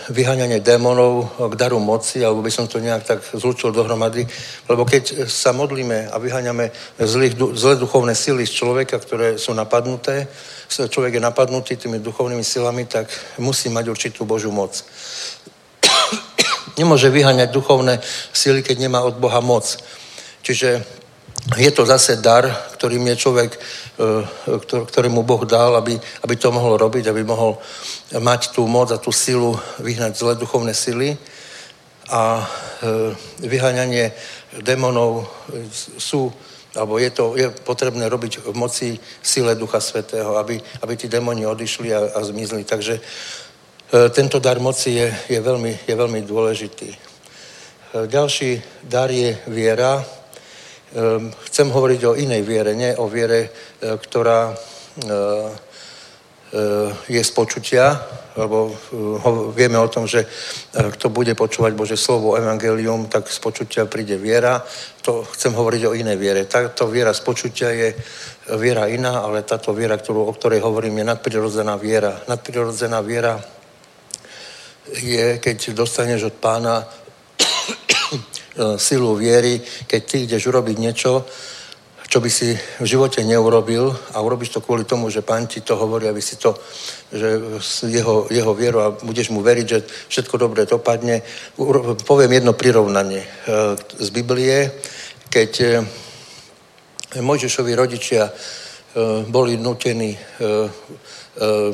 [0.09, 4.27] vyháňanie démonov k daru moci, alebo by som to nejak tak zlučil dohromady,
[4.69, 6.69] lebo keď sa modlíme a vyháňame
[7.01, 10.27] zlých, zlé duchovné sily z človeka, ktoré sú napadnuté,
[10.69, 13.09] človek je napadnutý tými duchovnými silami, tak
[13.41, 14.77] musí mať určitú Božú moc.
[16.79, 17.99] Nemôže vyháňať duchovné
[18.33, 19.65] sily, keď nemá od Boha moc.
[20.45, 20.85] Čiže
[21.57, 26.77] je to zase dar, ktorým je človek, eh, ktorému Boh dal, aby, aby to mohol
[26.77, 27.57] robiť, aby mohol
[28.19, 31.17] mať tú moc a tú silu vyhnať zlé duchovné sily
[32.09, 33.15] a e,
[33.47, 34.11] vyháňanie
[34.63, 35.27] démonov
[35.97, 36.31] sú,
[36.75, 41.43] alebo je to je potrebné robiť v moci sile Ducha Svetého, aby, aby tí démoni
[41.45, 42.63] odišli a, a zmizli.
[42.63, 43.01] Takže e,
[44.09, 46.89] tento dar moci je, je, veľmi, je veľmi dôležitý.
[46.95, 46.97] E,
[48.07, 49.99] ďalší dar je viera.
[51.45, 54.57] Chcem hovoriť o inej viere, nie o viere, ktorá
[56.47, 57.99] Eh, je z počutia,
[58.39, 58.71] lebo
[59.51, 60.23] vieme o tom, že
[60.71, 64.63] kto bude počúvať Bože slovo, evangelium, tak z počutia príde viera.
[65.03, 66.47] To chcem hovoriť o inej viere.
[66.47, 67.91] Táto viera z počutia je
[68.55, 72.23] viera iná, ale táto viera, ktorú, o ktorej hovorím, je nadprirodzená viera.
[72.31, 73.43] Nadprirodzená viera
[74.87, 76.87] je, keď dostaneš od pána
[78.77, 81.25] silu viery, keď ty ideš urobiť niečo,
[82.07, 85.75] čo by si v živote neurobil a urobíš to kvôli tomu, že pán ti to
[85.75, 86.55] hovorí, aby si to,
[87.11, 87.59] že
[87.91, 91.19] jeho, jeho vieru a budeš mu veriť, že všetko dobre dopadne.
[92.07, 93.29] Poviem jedno prirovnanie e,
[93.99, 94.71] z Biblie,
[95.27, 95.67] keď e,
[97.19, 98.33] Mojžišovi rodičia e,
[99.27, 100.17] boli nutení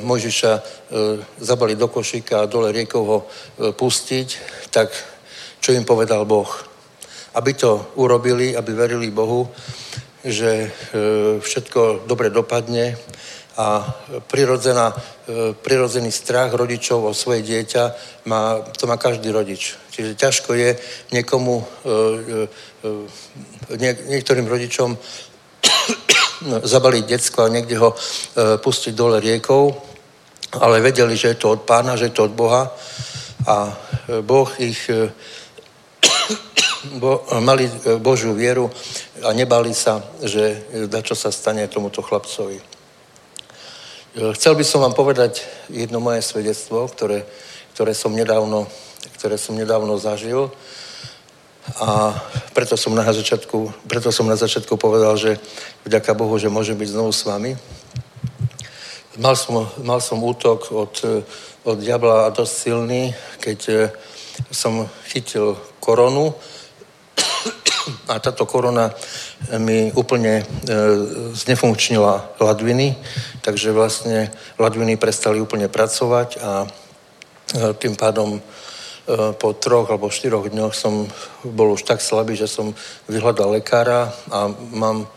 [0.03, 0.51] Mojžiša
[1.39, 3.19] zabali do košíka a dole riekou ho
[3.71, 4.27] pustiť,
[4.67, 4.91] tak
[5.63, 6.72] čo im povedal Boh?
[7.33, 9.49] Aby to urobili, aby verili Bohu,
[10.23, 10.67] že e,
[11.43, 12.95] všetko dobre dopadne
[13.59, 13.83] a
[14.31, 14.95] prirodzená, e,
[15.53, 17.83] prirodzený strach rodičov o svoje dieťa
[18.25, 19.75] má, to má každý rodič.
[19.91, 20.69] Čiže ťažko je
[21.11, 22.47] niekomu, e,
[23.75, 24.95] nie, niektorým rodičom
[26.73, 27.95] zabaliť detsko a niekde ho
[28.35, 29.75] pustiť dole riekou,
[30.59, 32.71] ale vedeli, že je to od pána, že je to od Boha
[33.47, 33.75] a
[34.23, 34.91] Boh ich
[36.83, 37.69] bo, mali
[37.99, 38.71] Božiu vieru
[39.23, 42.59] a nebali sa, že da čo sa stane tomuto chlapcovi.
[44.13, 45.41] Chcel by som vám povedať
[45.73, 47.25] jedno moje svedectvo, ktoré,
[47.73, 48.69] ktoré, som, nedávno,
[49.17, 50.53] ktoré som nedávno zažil
[51.81, 52.13] a
[52.53, 55.39] preto som, na začiatku, preto som na začiatku povedal, že
[55.87, 57.57] vďaka Bohu, že môžem byť znovu s vami.
[59.17, 60.93] Mal som, mal som útok od,
[61.65, 63.89] od diabla a dosť silný, keď
[64.53, 66.37] som chytil koronu,
[68.07, 68.91] a táto korona
[69.59, 70.43] mi úplne e,
[71.31, 72.95] znefunkčnila ladviny,
[73.39, 76.67] takže vlastne ladviny prestali úplne pracovať a e,
[77.79, 78.41] tým pádom e,
[79.39, 81.07] po troch alebo štyroch dňoch som
[81.47, 82.75] bol už tak slabý, že som
[83.07, 85.07] vyhľadal lekára a mám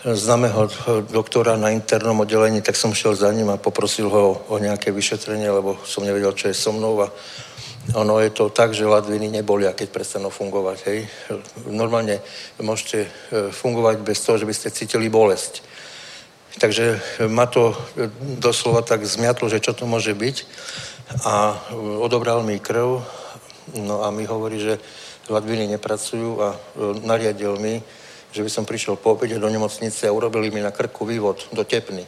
[0.00, 0.72] známeho
[1.12, 5.52] doktora na internom oddelení, tak som šiel za ním a poprosil ho o nejaké vyšetrenie,
[5.52, 7.12] lebo som nevedel, čo je so mnou a
[7.94, 10.78] ono je to tak, že ladviny nebolia, keď prestanú fungovať.
[10.86, 10.98] Hej.
[11.66, 12.22] Normálne
[12.62, 13.08] môžete e,
[13.50, 15.62] fungovať bez toho, že by ste cítili bolesť.
[16.58, 17.72] Takže ma to
[18.42, 20.36] doslova tak zmiatlo, že čo to môže byť.
[21.26, 21.58] A
[21.98, 23.02] odobral mi krv,
[23.78, 24.78] no a mi hovorí, že
[25.30, 26.58] ladviny nepracujú a e,
[27.06, 27.82] nariadil mi,
[28.30, 31.62] že by som prišiel po obede do nemocnice a urobili mi na krku vývod do
[31.66, 32.06] tepny.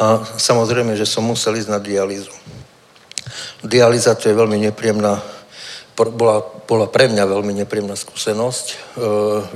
[0.00, 2.32] A samozrejme, že som musel ísť na dialýzu.
[3.64, 5.20] Dialýza to je veľmi nepríjemná,
[5.96, 8.66] bola, bola pre mňa veľmi nepríjemná skúsenosť.
[8.70, 8.76] E,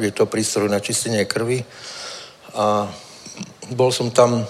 [0.04, 1.64] je to prístroj na čistenie krvi.
[2.54, 2.86] A
[3.72, 4.44] bol som tam,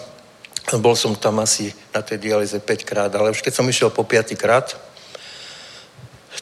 [0.83, 4.03] bol som tam asi na tej dialýze 5 krát, ale už keď som išiel po
[4.03, 4.75] 5 krát,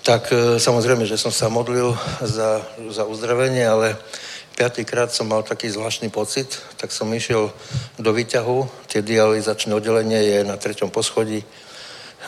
[0.02, 1.92] tak e, samozrejme, že som sa modlil
[2.24, 3.94] za, za uzdravenie, ale
[4.56, 7.52] piatýkrát som mal taký zvláštny pocit, tak som išiel
[7.98, 11.44] do výťahu, tie dializačné oddelenie je na treťom poschodí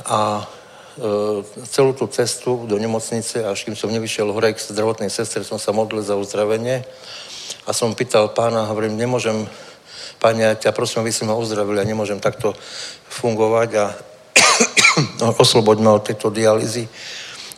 [0.03, 5.47] a e, celú tú cestu do nemocnice, až kým som nevyšiel hore k zdravotnej sestre,
[5.47, 6.83] som sa modlil za uzdravenie
[7.67, 9.47] a som pýtal pána, hovorím, nemôžem,
[10.19, 12.57] páne, ja ťa prosím, aby si ma uzdravili, ja nemôžem takto
[13.07, 13.85] fungovať a
[15.43, 16.91] osloboď ma od tejto dialýzy,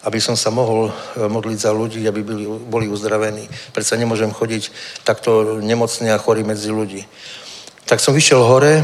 [0.05, 0.93] aby som sa mohol e,
[1.27, 3.49] modliť za ľudí, aby byli, boli uzdravení.
[3.73, 4.71] Predsa nemôžem chodiť
[5.03, 7.03] takto nemocný a chorý medzi ľudí.
[7.87, 8.83] Tak som vyšiel hore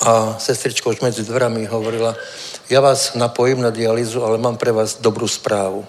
[0.00, 2.16] a sestrička už medzi dverami hovorila,
[2.68, 5.86] ja vás napojím na dialýzu, ale mám pre vás dobrú správu.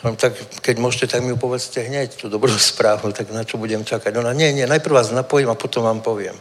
[0.00, 3.84] Tak keď môžete, tak mi ju povedzte hneď, tú dobrú správu, tak na čo budem
[3.84, 4.16] čakať.
[4.16, 6.36] Ona, nie, nie, najprv vás napojím a potom vám poviem.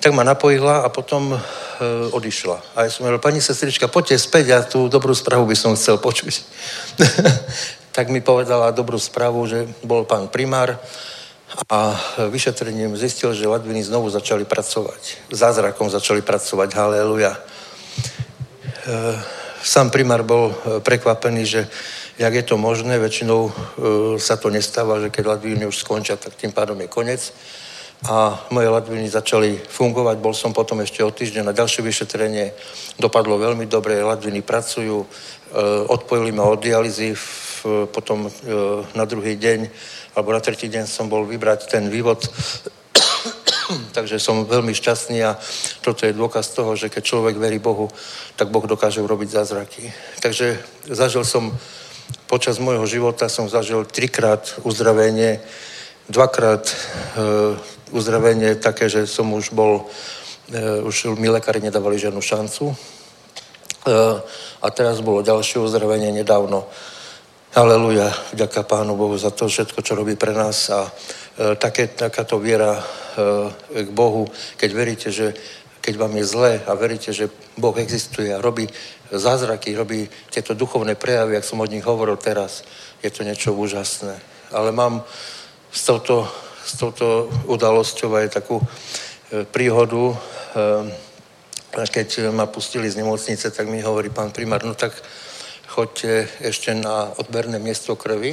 [0.00, 1.38] Tak ma napojila a potom e,
[2.12, 2.76] odišla.
[2.76, 5.96] A ja som hovoril, pani sestrička, poďte späť, ja tú dobrú správu by som chcel
[5.96, 6.44] počuť.
[7.96, 10.76] tak mi povedala dobrú správu, že bol pán primár
[11.70, 11.94] a
[12.28, 15.30] vyšetrením zistil, že ladviny znovu začali pracovať.
[15.30, 17.38] Zázrakom začali pracovať, haleluja.
[17.38, 17.40] E,
[19.62, 21.60] sám primár bol e, prekvapený, že
[22.18, 23.52] jak je to možné, väčšinou e,
[24.18, 27.22] sa to nestáva, že keď ladviny už skončia, tak tým pádom je konec.
[28.10, 32.52] A moje ladviny začali fungovať, bol som potom ešte o týždeň na ďalšie vyšetrenie,
[33.00, 35.00] dopadlo veľmi dobre, ladviny pracujú,
[35.88, 37.16] odpojili ma od dializy,
[37.96, 38.28] potom
[38.92, 39.72] na druhý deň,
[40.16, 42.24] alebo na tretí deň som bol vybrať ten vývod
[43.96, 45.36] takže som veľmi šťastný a
[45.84, 47.92] toto je dôkaz toho, že keď človek verí Bohu,
[48.34, 49.92] tak Boh dokáže urobiť zázraky.
[50.24, 50.58] Takže
[50.88, 51.52] zažil som
[52.26, 55.38] Počas môjho života som zažil trikrát uzdravenie,
[56.10, 56.74] dvakrát e,
[57.94, 59.86] uzdravenie také, že som už bol,
[60.50, 62.74] e, už mi lekári nedávali žiadnu šancu.
[62.74, 62.76] E,
[64.62, 66.66] a teraz bolo ďalšie uzdravenie nedávno.
[67.56, 72.36] Aleluja, vďaka Pánu Bohu za to všetko, čo robí pre nás a e, také, takáto
[72.36, 72.84] viera e,
[73.80, 74.28] k Bohu,
[74.60, 75.32] keď veríte, že
[75.80, 78.68] keď vám je zlé a veríte, že Boh existuje a robí
[79.08, 82.60] zázraky, robí tieto duchovné prejavy, jak som od nich hovoril teraz,
[83.00, 84.20] je to niečo úžasné.
[84.52, 85.00] Ale mám
[85.72, 86.28] s touto,
[86.60, 90.16] s touto udalosťou aj takú e, príhodu, e,
[91.72, 94.92] keď ma pustili z nemocnice, tak mi hovorí pán primár, no tak
[95.76, 98.32] choďte ešte na odberné miesto krvi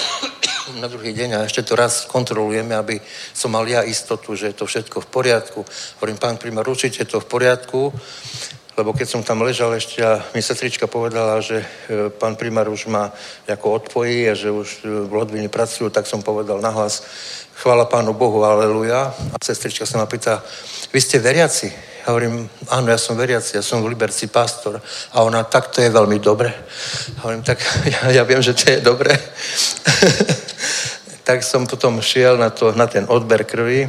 [0.80, 2.96] na druhý deň a ešte to raz kontrolujeme, aby
[3.36, 5.60] som mal ja istotu, že je to všetko v poriadku.
[6.00, 7.92] Hovorím, pán primár, určite je to v poriadku,
[8.80, 11.66] lebo keď som tam ležal ešte a mi sestrička povedala, že e,
[12.08, 13.12] pán primár už ma
[13.44, 17.04] ako odpojí a že už v Lodvini pracujú, tak som povedal nahlas,
[17.60, 19.12] chvála pánu Bohu, aleluja.
[19.12, 20.40] A sestrička sa ma pýta,
[20.88, 21.93] vy ste veriaci?
[22.04, 24.76] Ja hovorím, áno, ja som veriaci, ja som v Liberci pastor.
[25.16, 26.52] A ona, tak to je veľmi dobre.
[27.24, 29.08] Hovorím, tak ja, ja viem, že to je dobre.
[31.24, 33.88] tak som potom šiel na, to, na ten odber krvi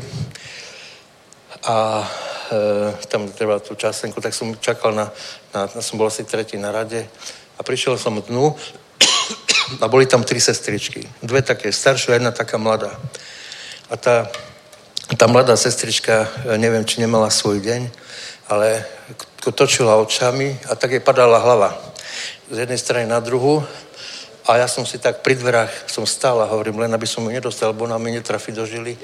[1.68, 2.08] a
[2.52, 5.12] e, tam treba tú časenku, tak som čakal na,
[5.52, 7.04] na, na, som bol asi tretí na rade
[7.60, 8.56] a prišiel som dnu
[9.84, 11.04] a boli tam tri sestričky.
[11.20, 12.96] Dve také staršie a jedna taká mladá.
[13.92, 14.32] A tá,
[15.20, 18.05] tá mladá sestrička, e, neviem, či nemala svoj deň,
[18.50, 18.86] ale
[19.42, 21.78] točila očami a tak jej padala hlava.
[22.50, 23.66] Z jednej strany na druhú
[24.46, 27.34] a ja som si tak pri dverách som stál a hovorím, len aby som ju
[27.34, 28.94] nedostal, lebo ona mi netrafi do žily.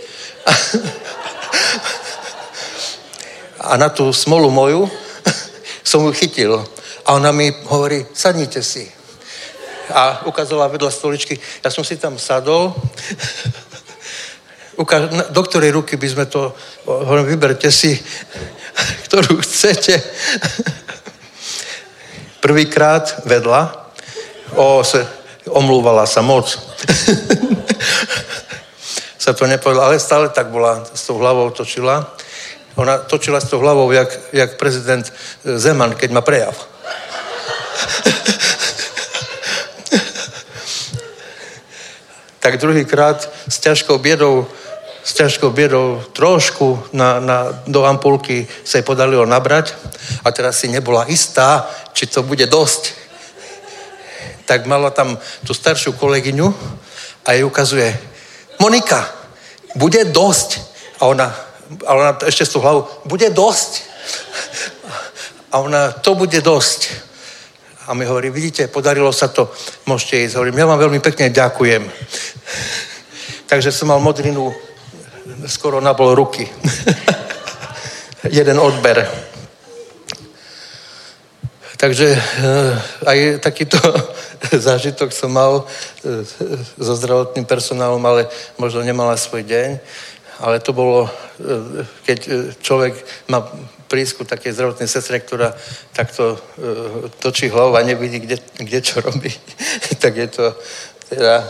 [3.61, 4.85] a na tú smolu moju
[5.89, 6.61] som ju chytil.
[7.05, 8.85] A ona mi hovorí, sadnite si.
[9.89, 11.41] A ukazovala vedľa stoličky.
[11.65, 12.73] Ja som si tam sadol.
[15.29, 16.55] do ktorej ruky by sme to...
[16.85, 17.93] Hovorím, vyberte si,
[19.09, 19.99] ktorú chcete.
[22.45, 23.91] Prvýkrát vedľa.
[24.57, 25.05] O, se,
[25.47, 26.49] omlúvala sa moc.
[29.21, 32.09] sa to nepovedala, ale stále tak bola, s tou hlavou točila.
[32.75, 35.13] Ona točila s tou hlavou, jak, jak prezident
[35.43, 36.55] Zeman, keď má prejav.
[42.41, 44.49] Tak druhýkrát s ťažkou biedou
[45.01, 49.73] s ťažkou biedou trošku na, na, do ampulky sa jej podarilo nabrať
[50.21, 53.01] a teraz si nebola istá, či to bude dosť
[54.51, 55.15] tak mala tam
[55.47, 56.51] tú staršiu kolegyňu
[57.23, 57.87] a jej ukazuje,
[58.59, 59.07] Monika,
[59.79, 60.59] bude dosť.
[60.99, 61.31] A ona,
[61.87, 63.71] a ona ešte s tú hlavou, bude dosť.
[65.55, 66.91] A ona, to bude dosť.
[67.91, 69.51] A mi hovorí, vidíte, podarilo sa to,
[69.83, 70.39] môžete ísť.
[70.39, 71.83] Hovorím, ja vám veľmi pekne ďakujem.
[73.51, 74.47] Takže som mal modrinu
[75.43, 76.47] skoro na bol ruky.
[78.39, 79.03] Jeden odber.
[81.75, 83.75] Takže eh, aj takýto
[84.71, 85.67] zážitok som mal
[86.07, 86.23] e,
[86.79, 89.69] so zdravotným personálom, ale možno nemala svoj deň.
[90.39, 92.19] Ale to bolo, e, keď
[92.63, 92.95] človek
[93.27, 93.51] má
[93.91, 95.51] prísku také zdravotnej sestre, ktorá
[95.91, 96.39] takto
[97.19, 99.27] točí hlavu a nevidí, kde, kde čo robí,
[100.01, 100.45] tak je to
[101.11, 101.43] teda...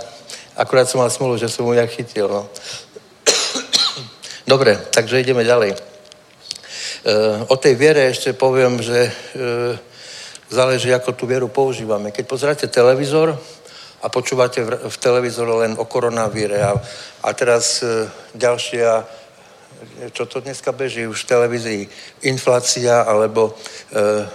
[0.52, 2.28] Akurát som mal smolu, že som mu ja chytil.
[2.28, 2.50] No.
[4.52, 5.80] Dobre, takže ideme ďalej.
[7.48, 9.12] o tej viere ešte poviem, že e,
[10.52, 12.12] záleží, ako tú vieru používame.
[12.12, 13.39] Keď pozeráte televízor
[14.04, 16.76] a počúvate v, v televízore len o koronavíre a,
[17.24, 19.20] a teraz e, ďalšia
[20.11, 21.07] čo to dneska beží?
[21.07, 21.82] Už v televízii,
[22.21, 23.53] inflácia alebo e,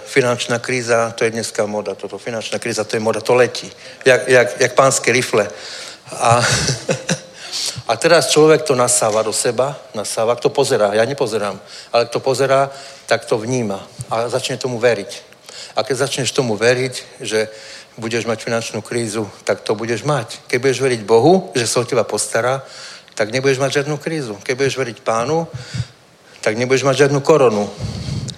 [0.05, 3.71] finančná kríza, to je dneska moda, toto finančná kríza, to je moda, to letí,
[4.05, 5.47] jak, jak, jak pánske rifle.
[6.11, 6.43] A,
[7.91, 11.59] a teraz človek to nasáva do seba, nasáva, kto pozerá, ja nepozerám,
[11.91, 12.69] ale kto pozerá,
[13.05, 15.11] tak to vníma a začne tomu veriť.
[15.75, 17.47] A keď začneš tomu veriť, že
[17.97, 20.37] budeš mať finančnú krízu, tak to budeš mať.
[20.47, 22.61] Keď budeš veriť Bohu, že sa o teba postará,
[23.17, 24.37] tak nebudeš mať žiadnu krízu.
[24.45, 25.49] Keď budeš veriť pánu,
[26.45, 27.65] tak nebudeš mať žiadnu koronu.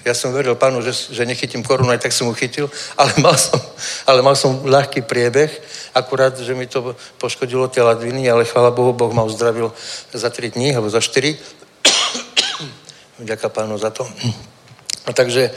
[0.07, 3.35] Ja som veril pánu, že, že nechytím korunu, aj tak som mu chytil, ale mal
[3.35, 3.59] som,
[4.07, 5.51] ale mal som ľahký priebeh,
[5.91, 9.75] akurát, že mi to poškodilo tie ladviny, ale chvála Bohu, Boh ma uzdravil
[10.15, 11.35] za 3 dní, alebo za 4.
[13.29, 14.07] Ďaká pánu za to.
[15.05, 15.51] A takže,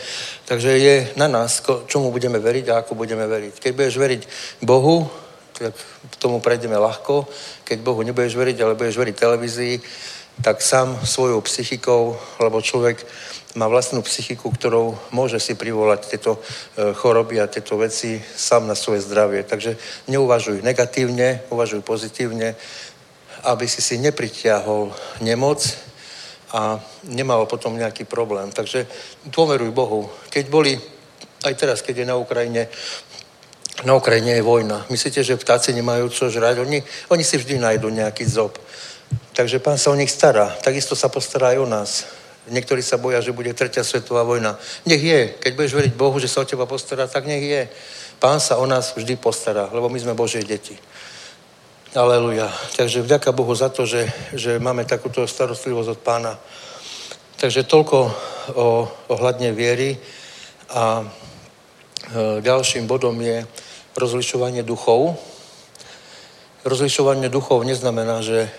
[0.44, 3.62] takže je na nás, čomu budeme veriť a ako budeme veriť.
[3.62, 4.22] Keď budeš veriť
[4.66, 5.06] Bohu,
[5.52, 5.74] tak
[6.18, 7.28] tomu prejdeme ľahko.
[7.64, 9.74] Keď Bohu nebudeš veriť, ale budeš veriť televízii,
[10.40, 13.04] tak sám svojou psychikou, lebo človek
[13.54, 16.40] má vlastnú psychiku, ktorou môže si privolať tieto e,
[16.96, 19.44] choroby a tieto veci sám na svoje zdravie.
[19.44, 19.76] Takže
[20.08, 22.56] neuvažuj negatívne, uvažuj pozitívne,
[23.44, 24.88] aby si si nepritiahol
[25.20, 25.60] nemoc
[26.52, 28.48] a nemal potom nejaký problém.
[28.52, 28.88] Takže
[29.28, 30.08] dôveruj Bohu.
[30.32, 30.80] Keď boli,
[31.44, 32.72] aj teraz, keď je na Ukrajine
[33.84, 34.86] na Ukrajine je vojna.
[34.90, 36.62] Myslíte, že vtáci nemajú čo žrať?
[36.62, 38.58] Oni, oni si vždy nájdú nejaký zob.
[39.32, 40.52] Takže pán sa o nich stará.
[40.62, 41.90] Takisto sa postará aj o nás.
[42.50, 44.58] Niektorí sa boja, že bude tretia svetová vojna.
[44.86, 45.34] Nech je.
[45.40, 47.62] Keď budeš veriť Bohu, že sa o teba postará, tak nech je.
[48.18, 50.78] Pán sa o nás vždy postará, lebo my sme Božie deti.
[51.94, 52.48] Aleluja.
[52.76, 56.32] Takže vďaka Bohu za to, že, že máme takúto starostlivosť od pána.
[57.36, 58.12] Takže toľko o,
[59.52, 59.98] viery.
[60.72, 61.06] A e,
[62.40, 63.44] ďalším bodom je,
[63.96, 65.16] rozlišovanie duchov.
[66.62, 68.50] Rozlišovanie duchov neznamená, že e,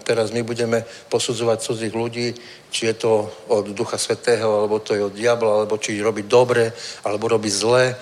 [0.00, 2.32] teraz my budeme posudzovať cudzích ľudí,
[2.72, 6.72] či je to od Ducha Svetého, alebo to je od diabla, alebo či robí dobre,
[7.04, 7.92] alebo robí zlé.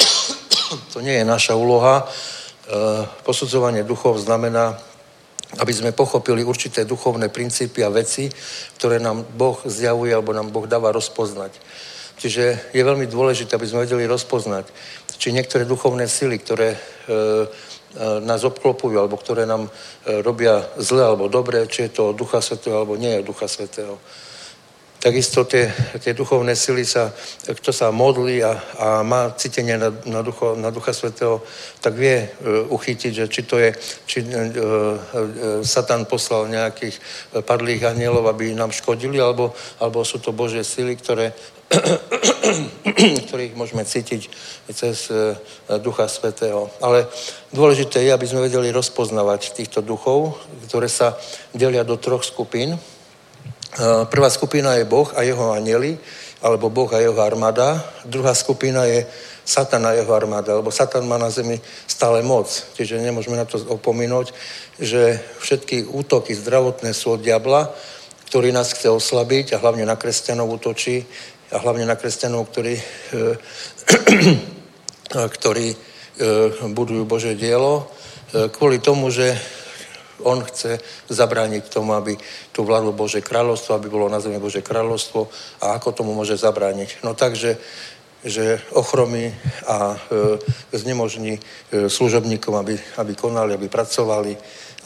[0.92, 2.00] to nie je naša úloha.
[2.00, 2.04] E,
[3.28, 4.80] posudzovanie duchov znamená,
[5.60, 8.32] aby sme pochopili určité duchovné princípy a veci,
[8.80, 11.54] ktoré nám Boh zjavuje alebo nám Boh dáva rozpoznať.
[12.26, 14.66] Čiže je veľmi dôležité, aby sme vedeli rozpoznať,
[15.14, 17.18] či niektoré duchovné sily, ktoré e, e,
[18.26, 22.82] nás obklopujú, alebo ktoré nám e, robia zle alebo dobre, či je to Ducha Svetého,
[22.82, 24.02] alebo nie je Ducha Svetého.
[24.98, 25.70] Takisto tie,
[26.02, 27.14] tie duchovné sily sa,
[27.46, 31.46] kto sa modlí a, a má cítenie na, na, ducho, na Ducha Svetého,
[31.78, 33.70] tak vie uh, uchytiť, že či to je,
[34.02, 34.96] či uh, uh,
[35.62, 36.98] Satan poslal nejakých
[37.46, 41.30] padlých anielov, aby nám škodili, alebo, alebo sú to Božie sily, ktoré
[43.26, 44.30] ktorých môžeme cítiť
[44.70, 45.34] cez e,
[45.82, 46.70] Ducha Svetého.
[46.78, 47.10] Ale
[47.50, 50.38] dôležité je, aby sme vedeli rozpoznávať týchto duchov,
[50.70, 51.18] ktoré sa
[51.50, 52.74] delia do troch skupín.
[52.74, 52.78] E,
[54.06, 55.98] prvá skupina je Boh a jeho anieli,
[56.42, 57.82] alebo Boh a jeho armáda.
[58.06, 59.02] Druhá skupina je
[59.46, 62.50] Satan a jeho armáda, lebo Satan má na zemi stále moc.
[62.74, 64.34] Čiže nemôžeme na to opomínať,
[64.78, 67.70] že všetky útoky zdravotné sú od diabla,
[68.26, 71.06] ktorý nás chce oslabiť a hlavne na kresťanov útočí
[71.52, 73.36] a hlavne na kresťanov, ktorí, eh,
[75.36, 75.78] ktorí eh,
[76.70, 77.86] budujú Bože dielo,
[78.34, 79.36] eh, kvôli tomu, že
[80.24, 80.80] on chce
[81.12, 82.16] zabrániť tomu, aby
[82.48, 85.28] tu vládlo Bože kráľovstvo, aby bolo na zemi Bože kráľovstvo
[85.60, 87.04] a ako tomu môže zabrániť.
[87.04, 87.60] No takže
[88.26, 89.30] že ochromí
[89.70, 89.98] a e,
[90.74, 91.40] znemožní e,
[91.86, 94.34] služobníkom, aby, aby konali, aby pracovali.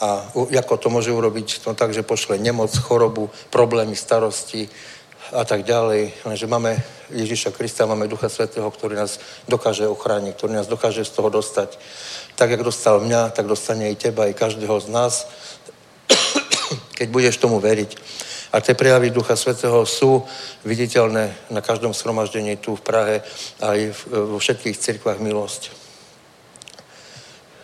[0.04, 1.64] A u, ako to môže urobiť?
[1.64, 4.68] No tak, že pošle nemoc, chorobu, problémy, starosti,
[5.32, 6.26] a tak ďalej.
[6.26, 11.10] Lenže máme Ježiša Krista, máme Ducha Svetého, ktorý nás dokáže ochrániť, ktorý nás dokáže z
[11.10, 11.78] toho dostať.
[12.34, 15.30] Tak, jak dostal mňa, tak dostane i teba, i každého z nás,
[16.98, 17.96] keď budeš tomu veriť.
[18.50, 20.26] A tie prejavy Ducha Svetého sú
[20.66, 23.16] viditeľné na každom shromaždení tu v Prahe
[23.62, 23.78] aj
[24.10, 25.79] vo všetkých cirkvách milosť.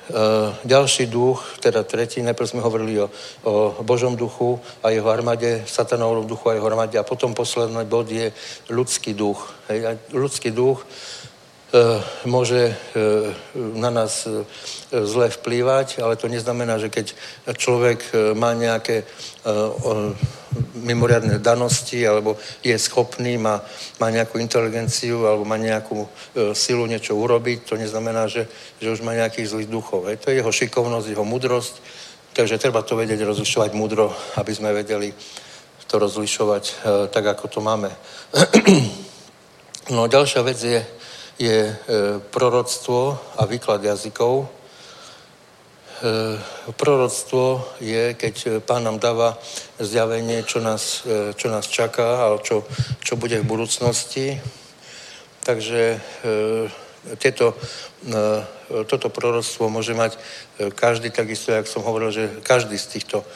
[0.06, 3.10] Eh, ďalší duch, teda tretí, najprv sme hovorili o,
[3.42, 8.06] o Božom duchu a jeho armáde, satanovom duchu a jeho armáde a potom posledný bod
[8.06, 8.30] je
[8.70, 9.50] ľudský duch.
[9.66, 11.25] Hej, ľudský duch E,
[12.24, 12.74] môže e,
[13.74, 14.46] na nás e,
[14.90, 17.12] zle vplývať, ale to neznamená, že keď
[17.58, 19.02] človek má nejaké
[20.78, 23.62] mimoriadne danosti alebo je schopný, má,
[23.98, 26.06] má nejakú inteligenciu alebo má nejakú
[26.54, 28.46] silu niečo urobiť, to neznamená, že,
[28.78, 30.06] že už má nejakých zlých duchov.
[30.06, 31.74] To je jeho šikovnosť, jeho mudrosť,
[32.34, 35.12] takže treba to vedieť rozlišovať mudro, aby sme vedeli,
[35.86, 36.64] to rozlišovať
[37.10, 37.90] tak, ako to máme.
[39.86, 40.82] No ďalšia vec je,
[41.36, 41.76] je
[42.32, 44.48] proroctvo a výklad jazykov.
[46.76, 49.40] Proroctvo je, keď pán nám dáva
[49.80, 51.04] zjavenie, čo nás,
[51.36, 52.64] čo nás čaká, ale čo,
[53.00, 54.40] čo bude v budúcnosti.
[55.44, 56.00] Takže
[57.14, 58.42] tieto, e,
[58.90, 60.18] toto proroctvo môže mať e,
[60.74, 63.26] každý, takisto, jak som hovoril, že každý z týchto e,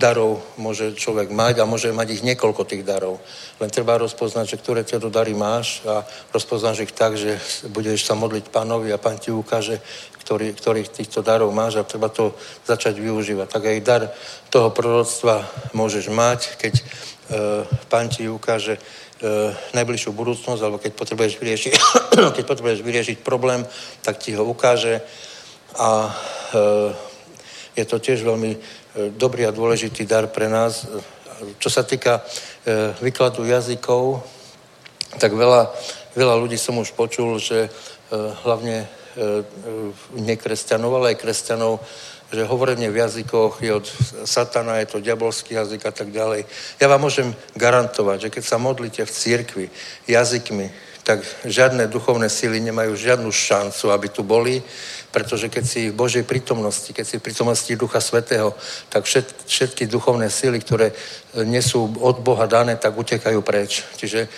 [0.00, 3.20] darov môže človek mať a môže mať ich niekoľko tých darov.
[3.60, 6.00] Len treba rozpoznať, že ktoré tieto dary máš a
[6.32, 7.36] rozpoznáš ich tak, že
[7.68, 9.84] budeš sa modliť pánovi a pán ti ukáže,
[10.24, 12.32] ktorý, ktorých týchto darov máš a treba to
[12.64, 13.48] začať využívať.
[13.52, 14.02] Tak aj dar
[14.48, 15.44] toho proroctva
[15.76, 16.74] môžeš mať, keď
[17.92, 18.80] pán ti ukáže,
[19.74, 21.72] najbližšiu budúcnosť, alebo keď potrebuješ vyriešiť,
[22.36, 23.66] keď potrebuješ vyriešiť problém,
[24.02, 25.02] tak ti ho ukáže.
[25.78, 26.10] A
[26.54, 26.60] e,
[27.78, 28.58] je to tiež veľmi e,
[29.14, 30.86] dobrý a dôležitý dar pre nás.
[31.58, 34.22] Čo sa týka e, výkladu jazykov,
[35.18, 35.70] tak veľa,
[36.14, 37.70] veľa ľudí som už počul, že e,
[38.42, 38.88] hlavne e,
[40.18, 41.82] nekresťanov, ale aj kresťanov
[42.28, 43.86] že hovorenie v jazykoch je od
[44.28, 46.44] satana, je to diabolský jazyk a tak ďalej.
[46.76, 49.66] Ja vám môžem garantovať, že keď sa modlíte v cirkvi
[50.04, 50.68] jazykmi,
[51.08, 54.60] tak žiadne duchovné síly nemajú žiadnu šancu, aby tu boli,
[55.08, 58.52] pretože keď si v Božej prítomnosti, keď si v prítomnosti Ducha Svetého,
[58.92, 60.92] tak všet, všetky duchovné síly, ktoré
[61.48, 63.88] nie sú od Boha dané, tak utekajú preč.
[63.96, 64.28] Čiže e,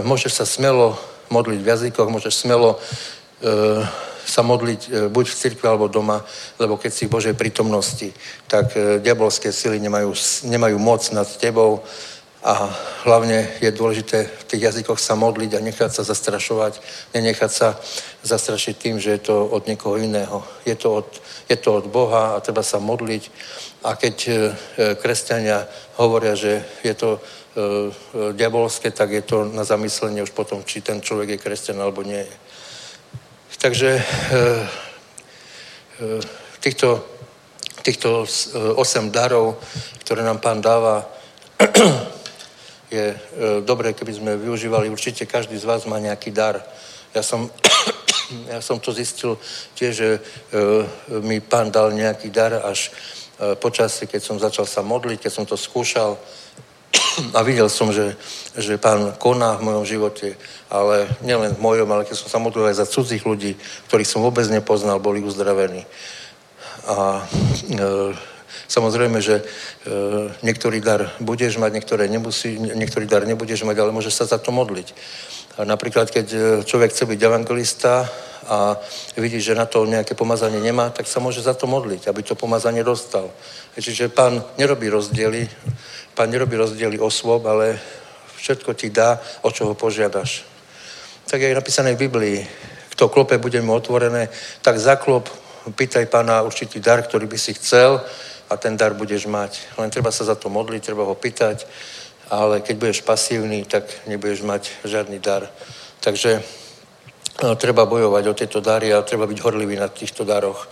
[0.00, 0.96] môžeš sa smelo
[1.28, 3.84] modliť v jazykoch, môžeš smelo e,
[4.28, 6.20] sa modliť e, buď v cirkvi alebo doma,
[6.60, 8.12] lebo keď si v Božej prítomnosti,
[8.44, 10.12] tak e, diabolské sily nemajú,
[10.44, 11.80] nemajú moc nad tebou
[12.44, 12.70] a
[13.02, 16.78] hlavne je dôležité v tých jazykoch sa modliť a nechať sa zastrašovať,
[17.16, 17.74] nenechať sa
[18.22, 20.44] zastrašiť tým, že je to od niekoho iného.
[20.62, 21.08] Je to od,
[21.50, 23.24] je to od Boha a treba sa modliť.
[23.82, 24.32] A keď e,
[25.00, 25.66] kresťania
[25.96, 27.18] hovoria, že je to
[28.38, 32.22] diabolské, tak je to na zamyslenie už potom, či ten človek je kresťan alebo nie
[32.22, 32.34] je.
[33.58, 34.02] Takže eh,
[35.98, 36.22] eh,
[36.62, 37.02] týchto,
[37.82, 39.58] týchto 8 eh, darov,
[40.06, 41.02] ktoré nám pán dáva,
[42.94, 43.18] je
[43.66, 44.86] dobré, keby sme využívali.
[44.86, 46.62] Určite každý z vás má nejaký dar.
[47.10, 47.50] Ja som,
[48.54, 49.34] ja som to zistil
[49.74, 50.10] tiež, že
[51.26, 52.94] mi pán dal nejaký dar až
[53.58, 56.14] počasie, keď som začal sa modliť, keď som to skúšal
[57.34, 58.16] a videl som, že,
[58.56, 60.38] že pán koná v mojom živote,
[60.70, 63.56] ale nielen v mojom, ale keď som sa modlil aj za cudzích ľudí,
[63.90, 65.84] ktorých som vôbec nepoznal, boli uzdravení.
[66.88, 67.20] A
[67.68, 67.82] e,
[68.70, 69.44] samozrejme, že e,
[70.40, 74.54] niektorý dar budeš mať, niektoré nemusí, niektorý dar nebudeš mať, ale môžeš sa za to
[74.54, 74.94] modliť.
[75.58, 78.08] A napríklad, keď e, človek chce byť evangelista
[78.48, 78.80] a
[79.20, 82.32] vidí, že na to nejaké pomazanie nemá, tak sa môže za to modliť, aby to
[82.32, 83.28] pomazanie dostal.
[83.76, 85.44] Čiže pán nerobí rozdiely,
[86.18, 87.78] Pán nerobí rozdiely osôb, ale
[88.42, 90.42] všetko ti dá, o čo ho požiadaš.
[91.30, 92.42] Tak je napísané v Biblii,
[92.90, 94.26] kto klope, bude mu otvorené,
[94.58, 95.30] tak zaklop,
[95.70, 98.02] pýtaj pána určitý dar, ktorý by si chcel
[98.50, 99.78] a ten dar budeš mať.
[99.78, 101.70] Len treba sa za to modliť, treba ho pýtať,
[102.34, 105.46] ale keď budeš pasívny, tak nebudeš mať žiadny dar.
[106.02, 106.42] Takže
[107.46, 110.66] no, treba bojovať o tieto dary a treba byť horlivý na týchto daroch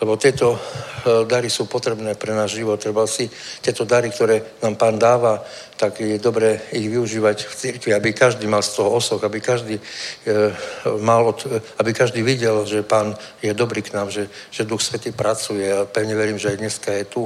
[0.00, 2.78] lebo tieto eh, dary sú potrebné pre náš život.
[2.78, 3.30] Treba si
[3.60, 5.42] tieto dary, ktoré nám pán dáva,
[5.78, 9.78] tak je dobré ich využívať v cirkvi, aby každý mal z toho osoch, aby každý,
[9.78, 10.54] eh,
[11.02, 11.46] mal od,
[11.78, 15.84] aby každý videl, že pán je dobrý k nám, že, že Duch Svetý pracuje a
[15.84, 17.22] pevne verím, že aj dneska je tu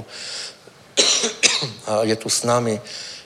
[1.88, 2.80] a je tu s nami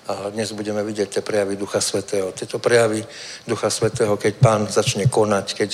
[0.06, 2.31] a dnes budeme vidieť tie prejavy Ducha Svetého.
[2.31, 3.02] Tieto prejavy
[3.43, 5.70] Ducha Svetého, keď pán začne konať, keď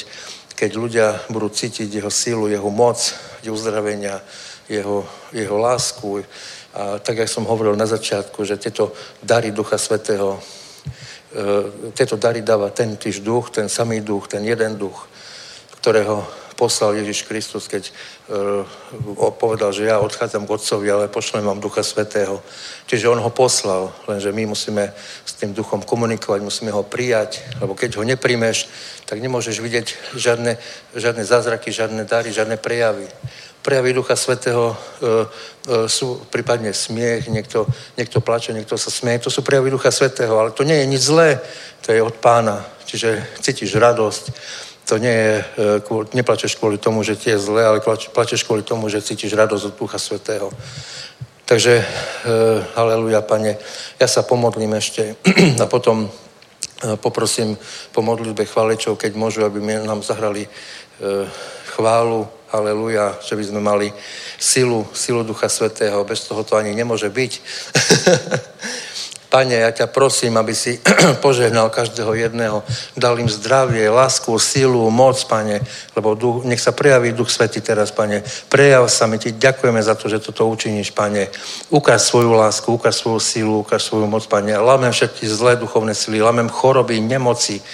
[0.54, 2.98] keď ľudia budú cítiť jeho sílu, jeho moc,
[3.42, 4.20] jeho uzdravenia,
[4.68, 6.24] jeho, jeho lásku.
[6.72, 8.92] A tak, jak som hovoril na začiatku, že tieto
[9.22, 10.40] dary Ducha Svetého, e,
[11.92, 15.08] tieto dary dáva ten týž duch, ten samý duch, ten jeden duch,
[15.80, 16.24] ktorého
[16.54, 21.82] poslal Ježiš Kristus, keď uh, povedal, že ja odchádzam k Otcovi, ale pošlem vám Ducha
[21.82, 22.42] Svetého.
[22.86, 24.92] Čiže on ho poslal, lenže my musíme
[25.24, 28.68] s tým duchom komunikovať, musíme ho prijať, lebo keď ho nepríjmeš,
[29.04, 30.56] tak nemôžeš vidieť žiadne,
[30.96, 33.08] žiadne zázraky, žiadne dary, žiadne prejavy.
[33.62, 37.62] Prejavy Ducha Svetého e, e, sú prípadne smiech, niekto,
[37.94, 39.22] niekto plače, niekto sa smie.
[39.22, 41.38] To sú prejavy Ducha Svetého, ale to nie je nič zlé,
[41.86, 42.66] to je od pána.
[42.90, 44.24] Čiže cítiš radosť,
[44.92, 45.34] to nie je,
[45.80, 47.80] e, neplačeš kvôli tomu, že ti je zle, ale
[48.12, 50.52] plačeš kvôli tomu, že cítiš radosť od Ducha Svetého.
[51.48, 51.84] Takže, e,
[52.76, 53.56] haleluja, pane,
[53.96, 55.16] ja sa pomodlím ešte
[55.62, 56.12] a potom
[57.00, 57.56] poprosím
[57.96, 60.44] po modlitbe chválečov, keď môžu, aby nám zahrali
[61.72, 63.88] chválu, aleluja, že by sme mali
[64.36, 66.04] silu, silu Ducha Svetého.
[66.04, 67.32] Bez toho to ani nemôže byť.
[69.32, 70.76] Pane, ja ťa prosím, aby si
[71.24, 72.60] požehnal každého jedného,
[72.92, 75.64] dal im zdravie, lásku, silu, moc, Pane,
[75.96, 78.20] lebo duch, nech sa prejaví Duch Svetý teraz, Pane.
[78.52, 81.32] Prejav sa, my ti ďakujeme za to, že toto učiníš, Pane.
[81.72, 84.52] Ukáž svoju lásku, ukáž svoju silu, ukáž svoju moc, Pane.
[84.52, 87.64] Lamem všetky zlé duchovné sily, lamem choroby, nemoci,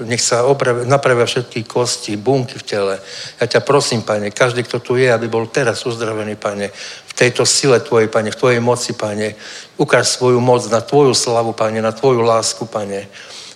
[0.00, 2.94] nech sa opravia, napravia všetky kosti, bunky v tele.
[3.36, 6.72] Ja ťa prosím, Pane, každý, kto tu je, aby bol teraz uzdravený, Pane,
[7.10, 9.34] v tejto sile Tvojej, Pane, v Tvojej moci, Pane.
[9.76, 13.10] Ukáž svoju moc na Tvoju slavu, Pane, na Tvoju lásku, Pane.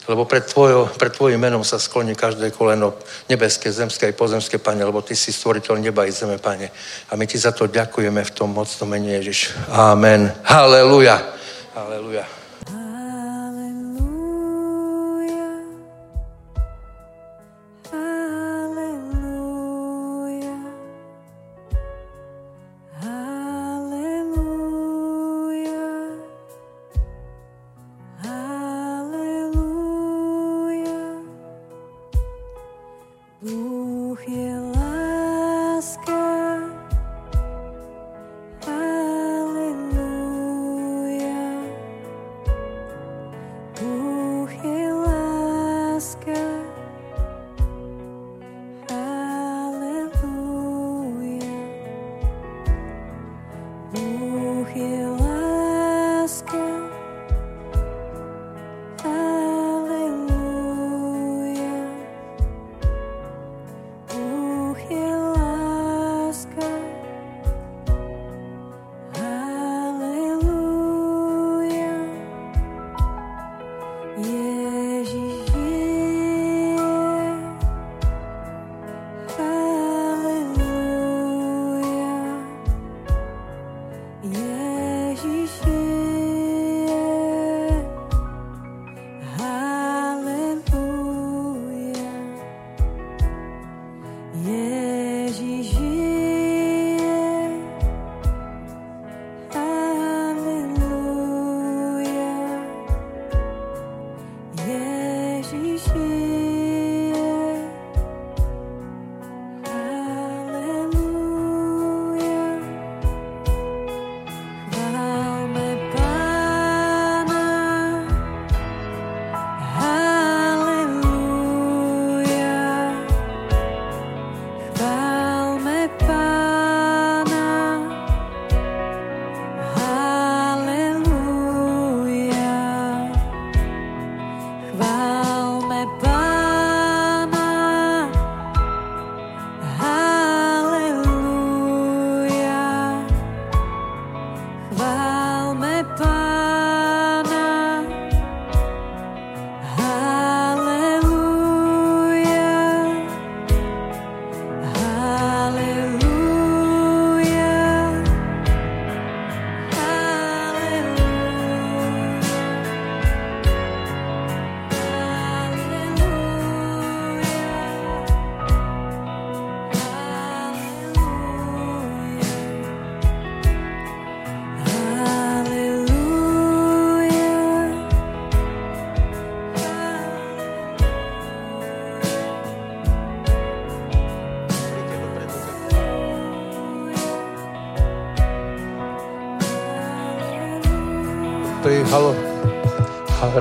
[0.05, 2.93] Lebo pred, tvojo, pred Tvojim menom sa skloní každé koleno
[3.25, 6.69] nebeské, zemské aj pozemské, Pane, lebo Ty si stvoriteľ neba i zeme, Pane.
[7.09, 9.57] A my Ti za to ďakujeme v tom mocnom mene Ježiš.
[9.73, 10.29] Amen.
[10.45, 11.25] Haleluja.
[11.73, 12.44] Haleluja.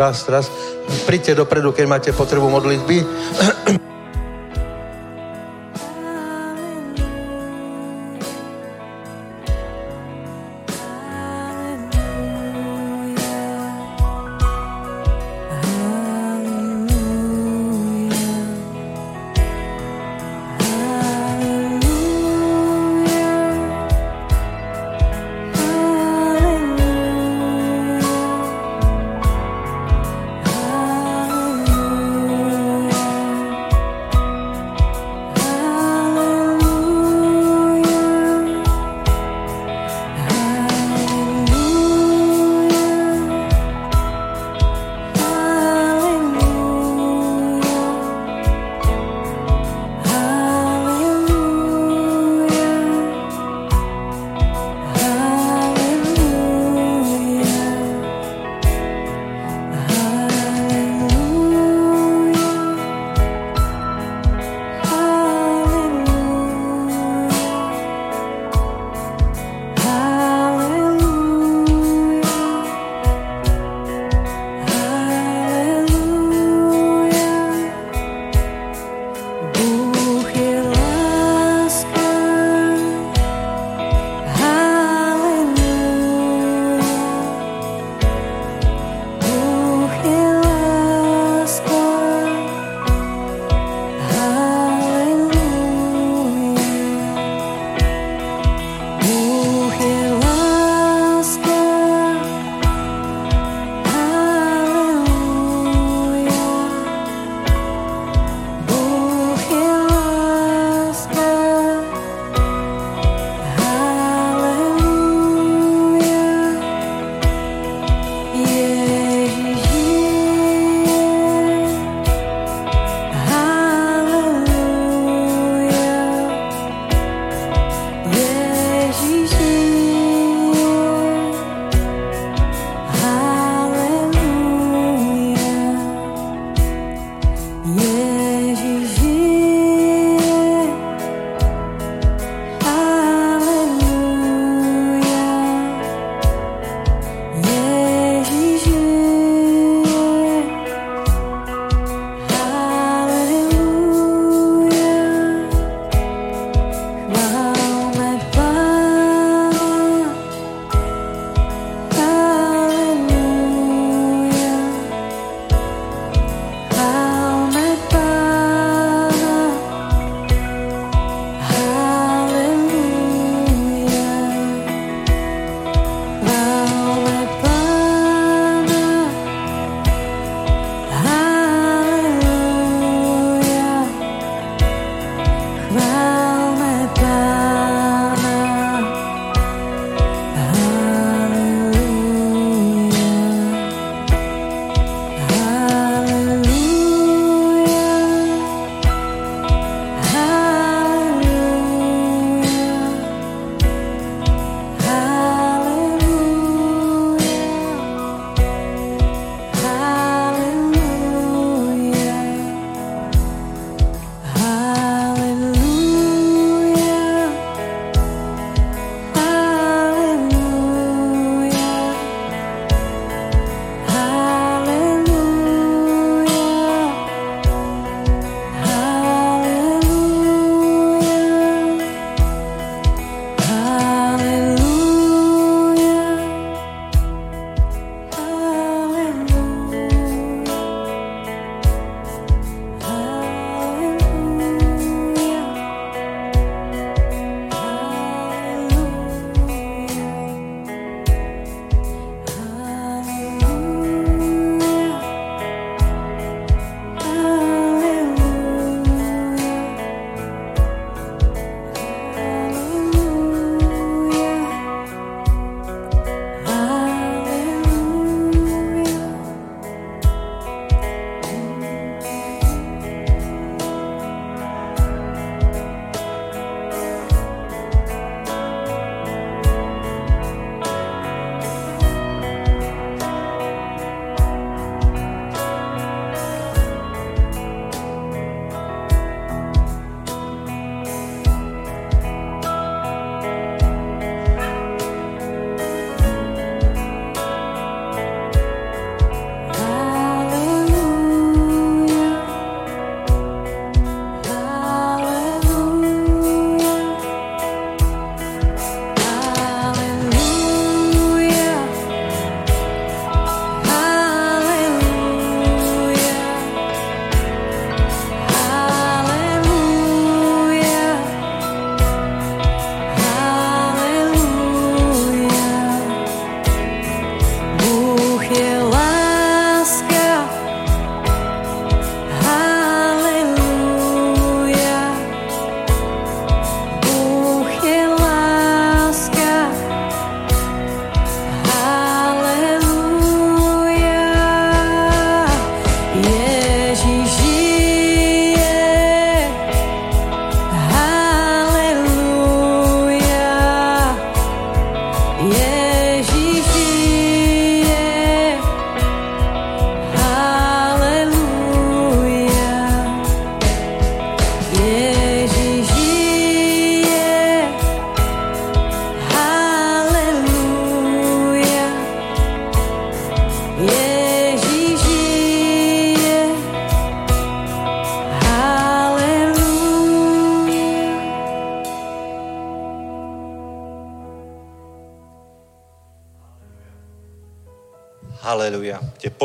[0.04, 0.52] Raz, raz.
[1.08, 2.98] Príďte dopredu, keď máte potrebu modlitby.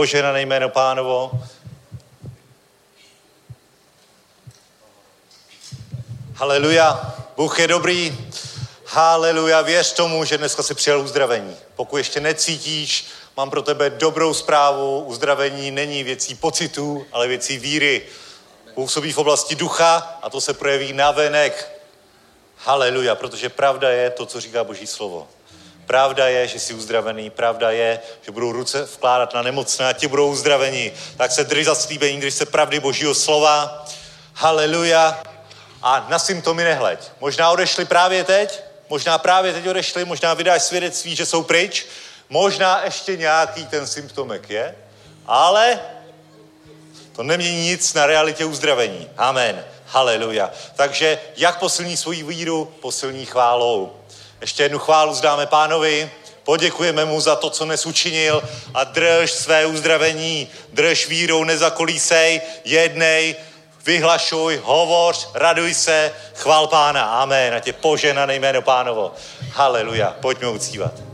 [0.09, 1.31] Tě poženané jméno pánovo.
[6.35, 7.15] Haleluja.
[7.37, 8.19] Bůh je dobrý.
[8.87, 9.61] Haleluja.
[9.61, 11.57] Věř tomu, že dneska si přijal uzdravení.
[11.77, 13.07] Pokud ještě necítíš,
[13.37, 15.01] mám pro tebe dobrou zprávu.
[15.01, 18.03] Uzdravení není věcí pocitů, ale věcí víry.
[18.75, 21.83] Působí v oblasti ducha a to se projeví na venek.
[22.57, 25.29] Haleluja, protože pravda je to, co říká Boží slovo.
[25.89, 30.07] Pravda je, že jsi uzdravený, pravda je, že budou ruce vkládat na nemocné a ti
[30.07, 30.93] budou uzdravení.
[31.17, 33.87] Tak se drž za slíbení, když se pravdy Božího slova.
[34.35, 35.23] Haleluja.
[35.83, 37.01] A na symptomy nehleď.
[37.21, 41.87] Možná odešli právě teď, možná právě teď odešli, možná vydáš svědectví, že jsou pryč,
[42.29, 44.75] možná ještě nějaký ten symptomek je,
[45.27, 45.81] ale
[47.17, 49.09] to nemění nic na realitě uzdravení.
[49.17, 49.65] Amen.
[49.87, 50.51] Haleluja.
[50.75, 52.65] Takže jak posilní svoji víru?
[52.81, 53.93] Posilní chválou.
[54.41, 56.11] Ještě jednu chválu zdáme pánovi,
[56.45, 58.43] poděkujeme mu za to, co dnes učinil
[58.75, 63.37] a drž své uzdravení, drž vírou, nezakolísej, jednej,
[63.87, 67.05] vyhlašuj, hovoř, raduj se, chvál pána.
[67.05, 67.55] Amen.
[67.55, 69.13] A tě poženané jméno pánovo.
[69.53, 70.17] Haleluja.
[70.21, 71.08] Pojďme uctívat.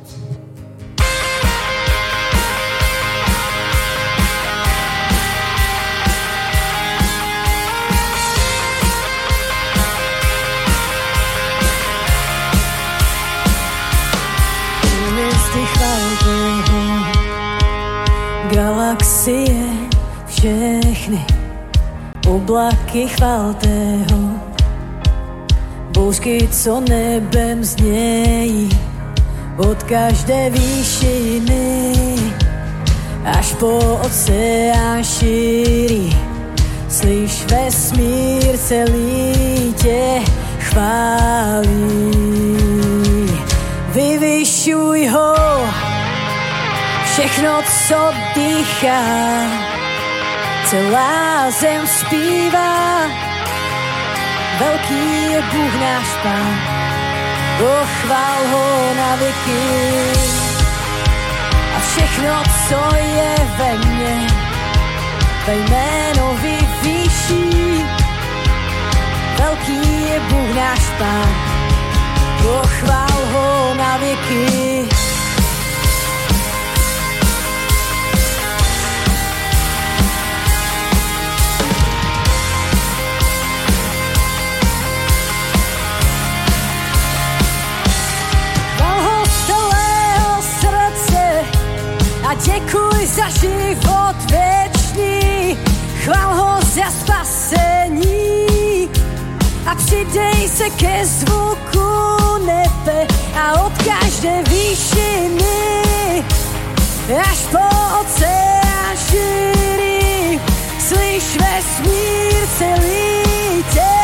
[18.55, 19.67] Galaxie
[20.27, 21.27] všechny,
[22.29, 24.31] oblaky chvalte ho,
[25.93, 28.69] bouřky, co nebem znějí,
[29.57, 31.95] od každé výšiny
[33.25, 36.17] až po oceán šíří.
[36.89, 40.23] Slyš vesmír celý tě
[40.59, 41.75] chválí.
[43.95, 45.35] Vyvyšuj ho,
[47.15, 49.03] všechno, co dýchá,
[50.67, 53.07] celá zem zpívá.
[54.59, 56.59] Velký je Bůh náš Pán,
[57.59, 59.63] pochvál ho na věky.
[61.77, 64.27] A všechno, co je ve mně,
[65.47, 67.85] ve jméno vyvýší.
[69.39, 71.35] Velký je Bůh náš Pán,
[72.43, 74.89] pochvál ho na věky.
[92.43, 95.59] Děkuj za život věčný,
[96.05, 98.89] chval ho za spasení
[99.67, 103.07] a přidej se ke zvuku nebe
[103.41, 106.25] a od každé výšiny
[107.31, 107.59] až po
[108.01, 108.55] oceán.
[110.79, 114.04] Slyš vesmír celý tě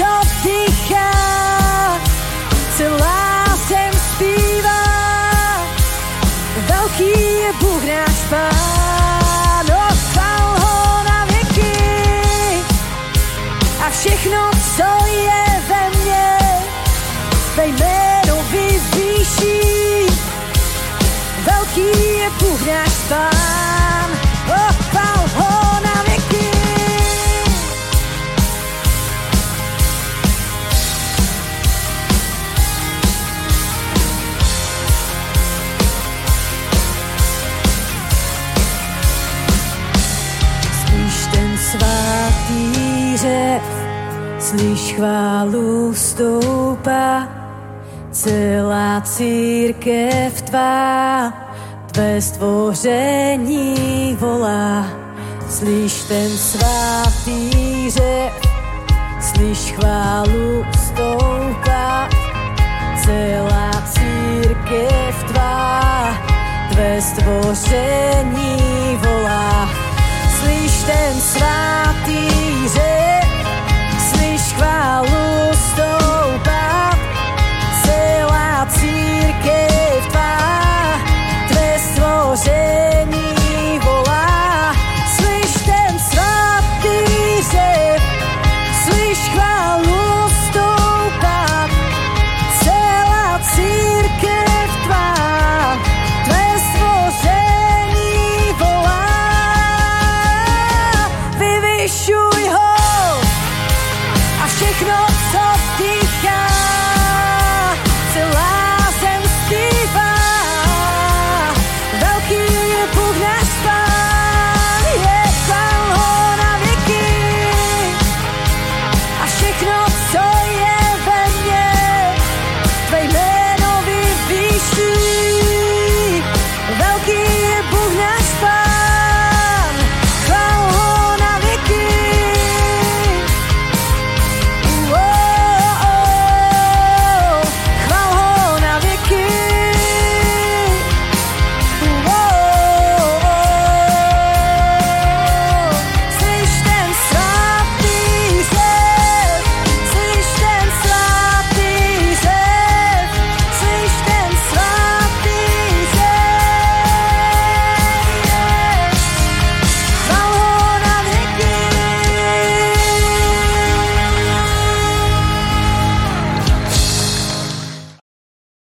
[0.00, 1.10] co dýchá,
[2.76, 4.84] celá zem zpívá.
[6.68, 7.10] Velký
[7.42, 9.66] je Bůh náš Pán,
[10.60, 11.76] ho na věky.
[13.86, 16.38] A všechno, co je ve mně,
[17.56, 19.60] ve jméno vyvýší.
[21.44, 22.92] Velký je Bůh náš
[44.50, 47.28] slyš chválu stoupá,
[48.10, 51.32] celá církev tvá,
[51.92, 54.86] tvé stvoření volá.
[55.50, 58.32] Slyš ten svatý řev,
[59.20, 62.08] slyš chválu stoupá,
[63.04, 66.14] celá církev tvá,
[66.72, 69.70] tvé stvoření volá.
[70.40, 72.28] Slyš ten svatý
[72.68, 73.19] řek,
[74.60, 75.99] slyš chválu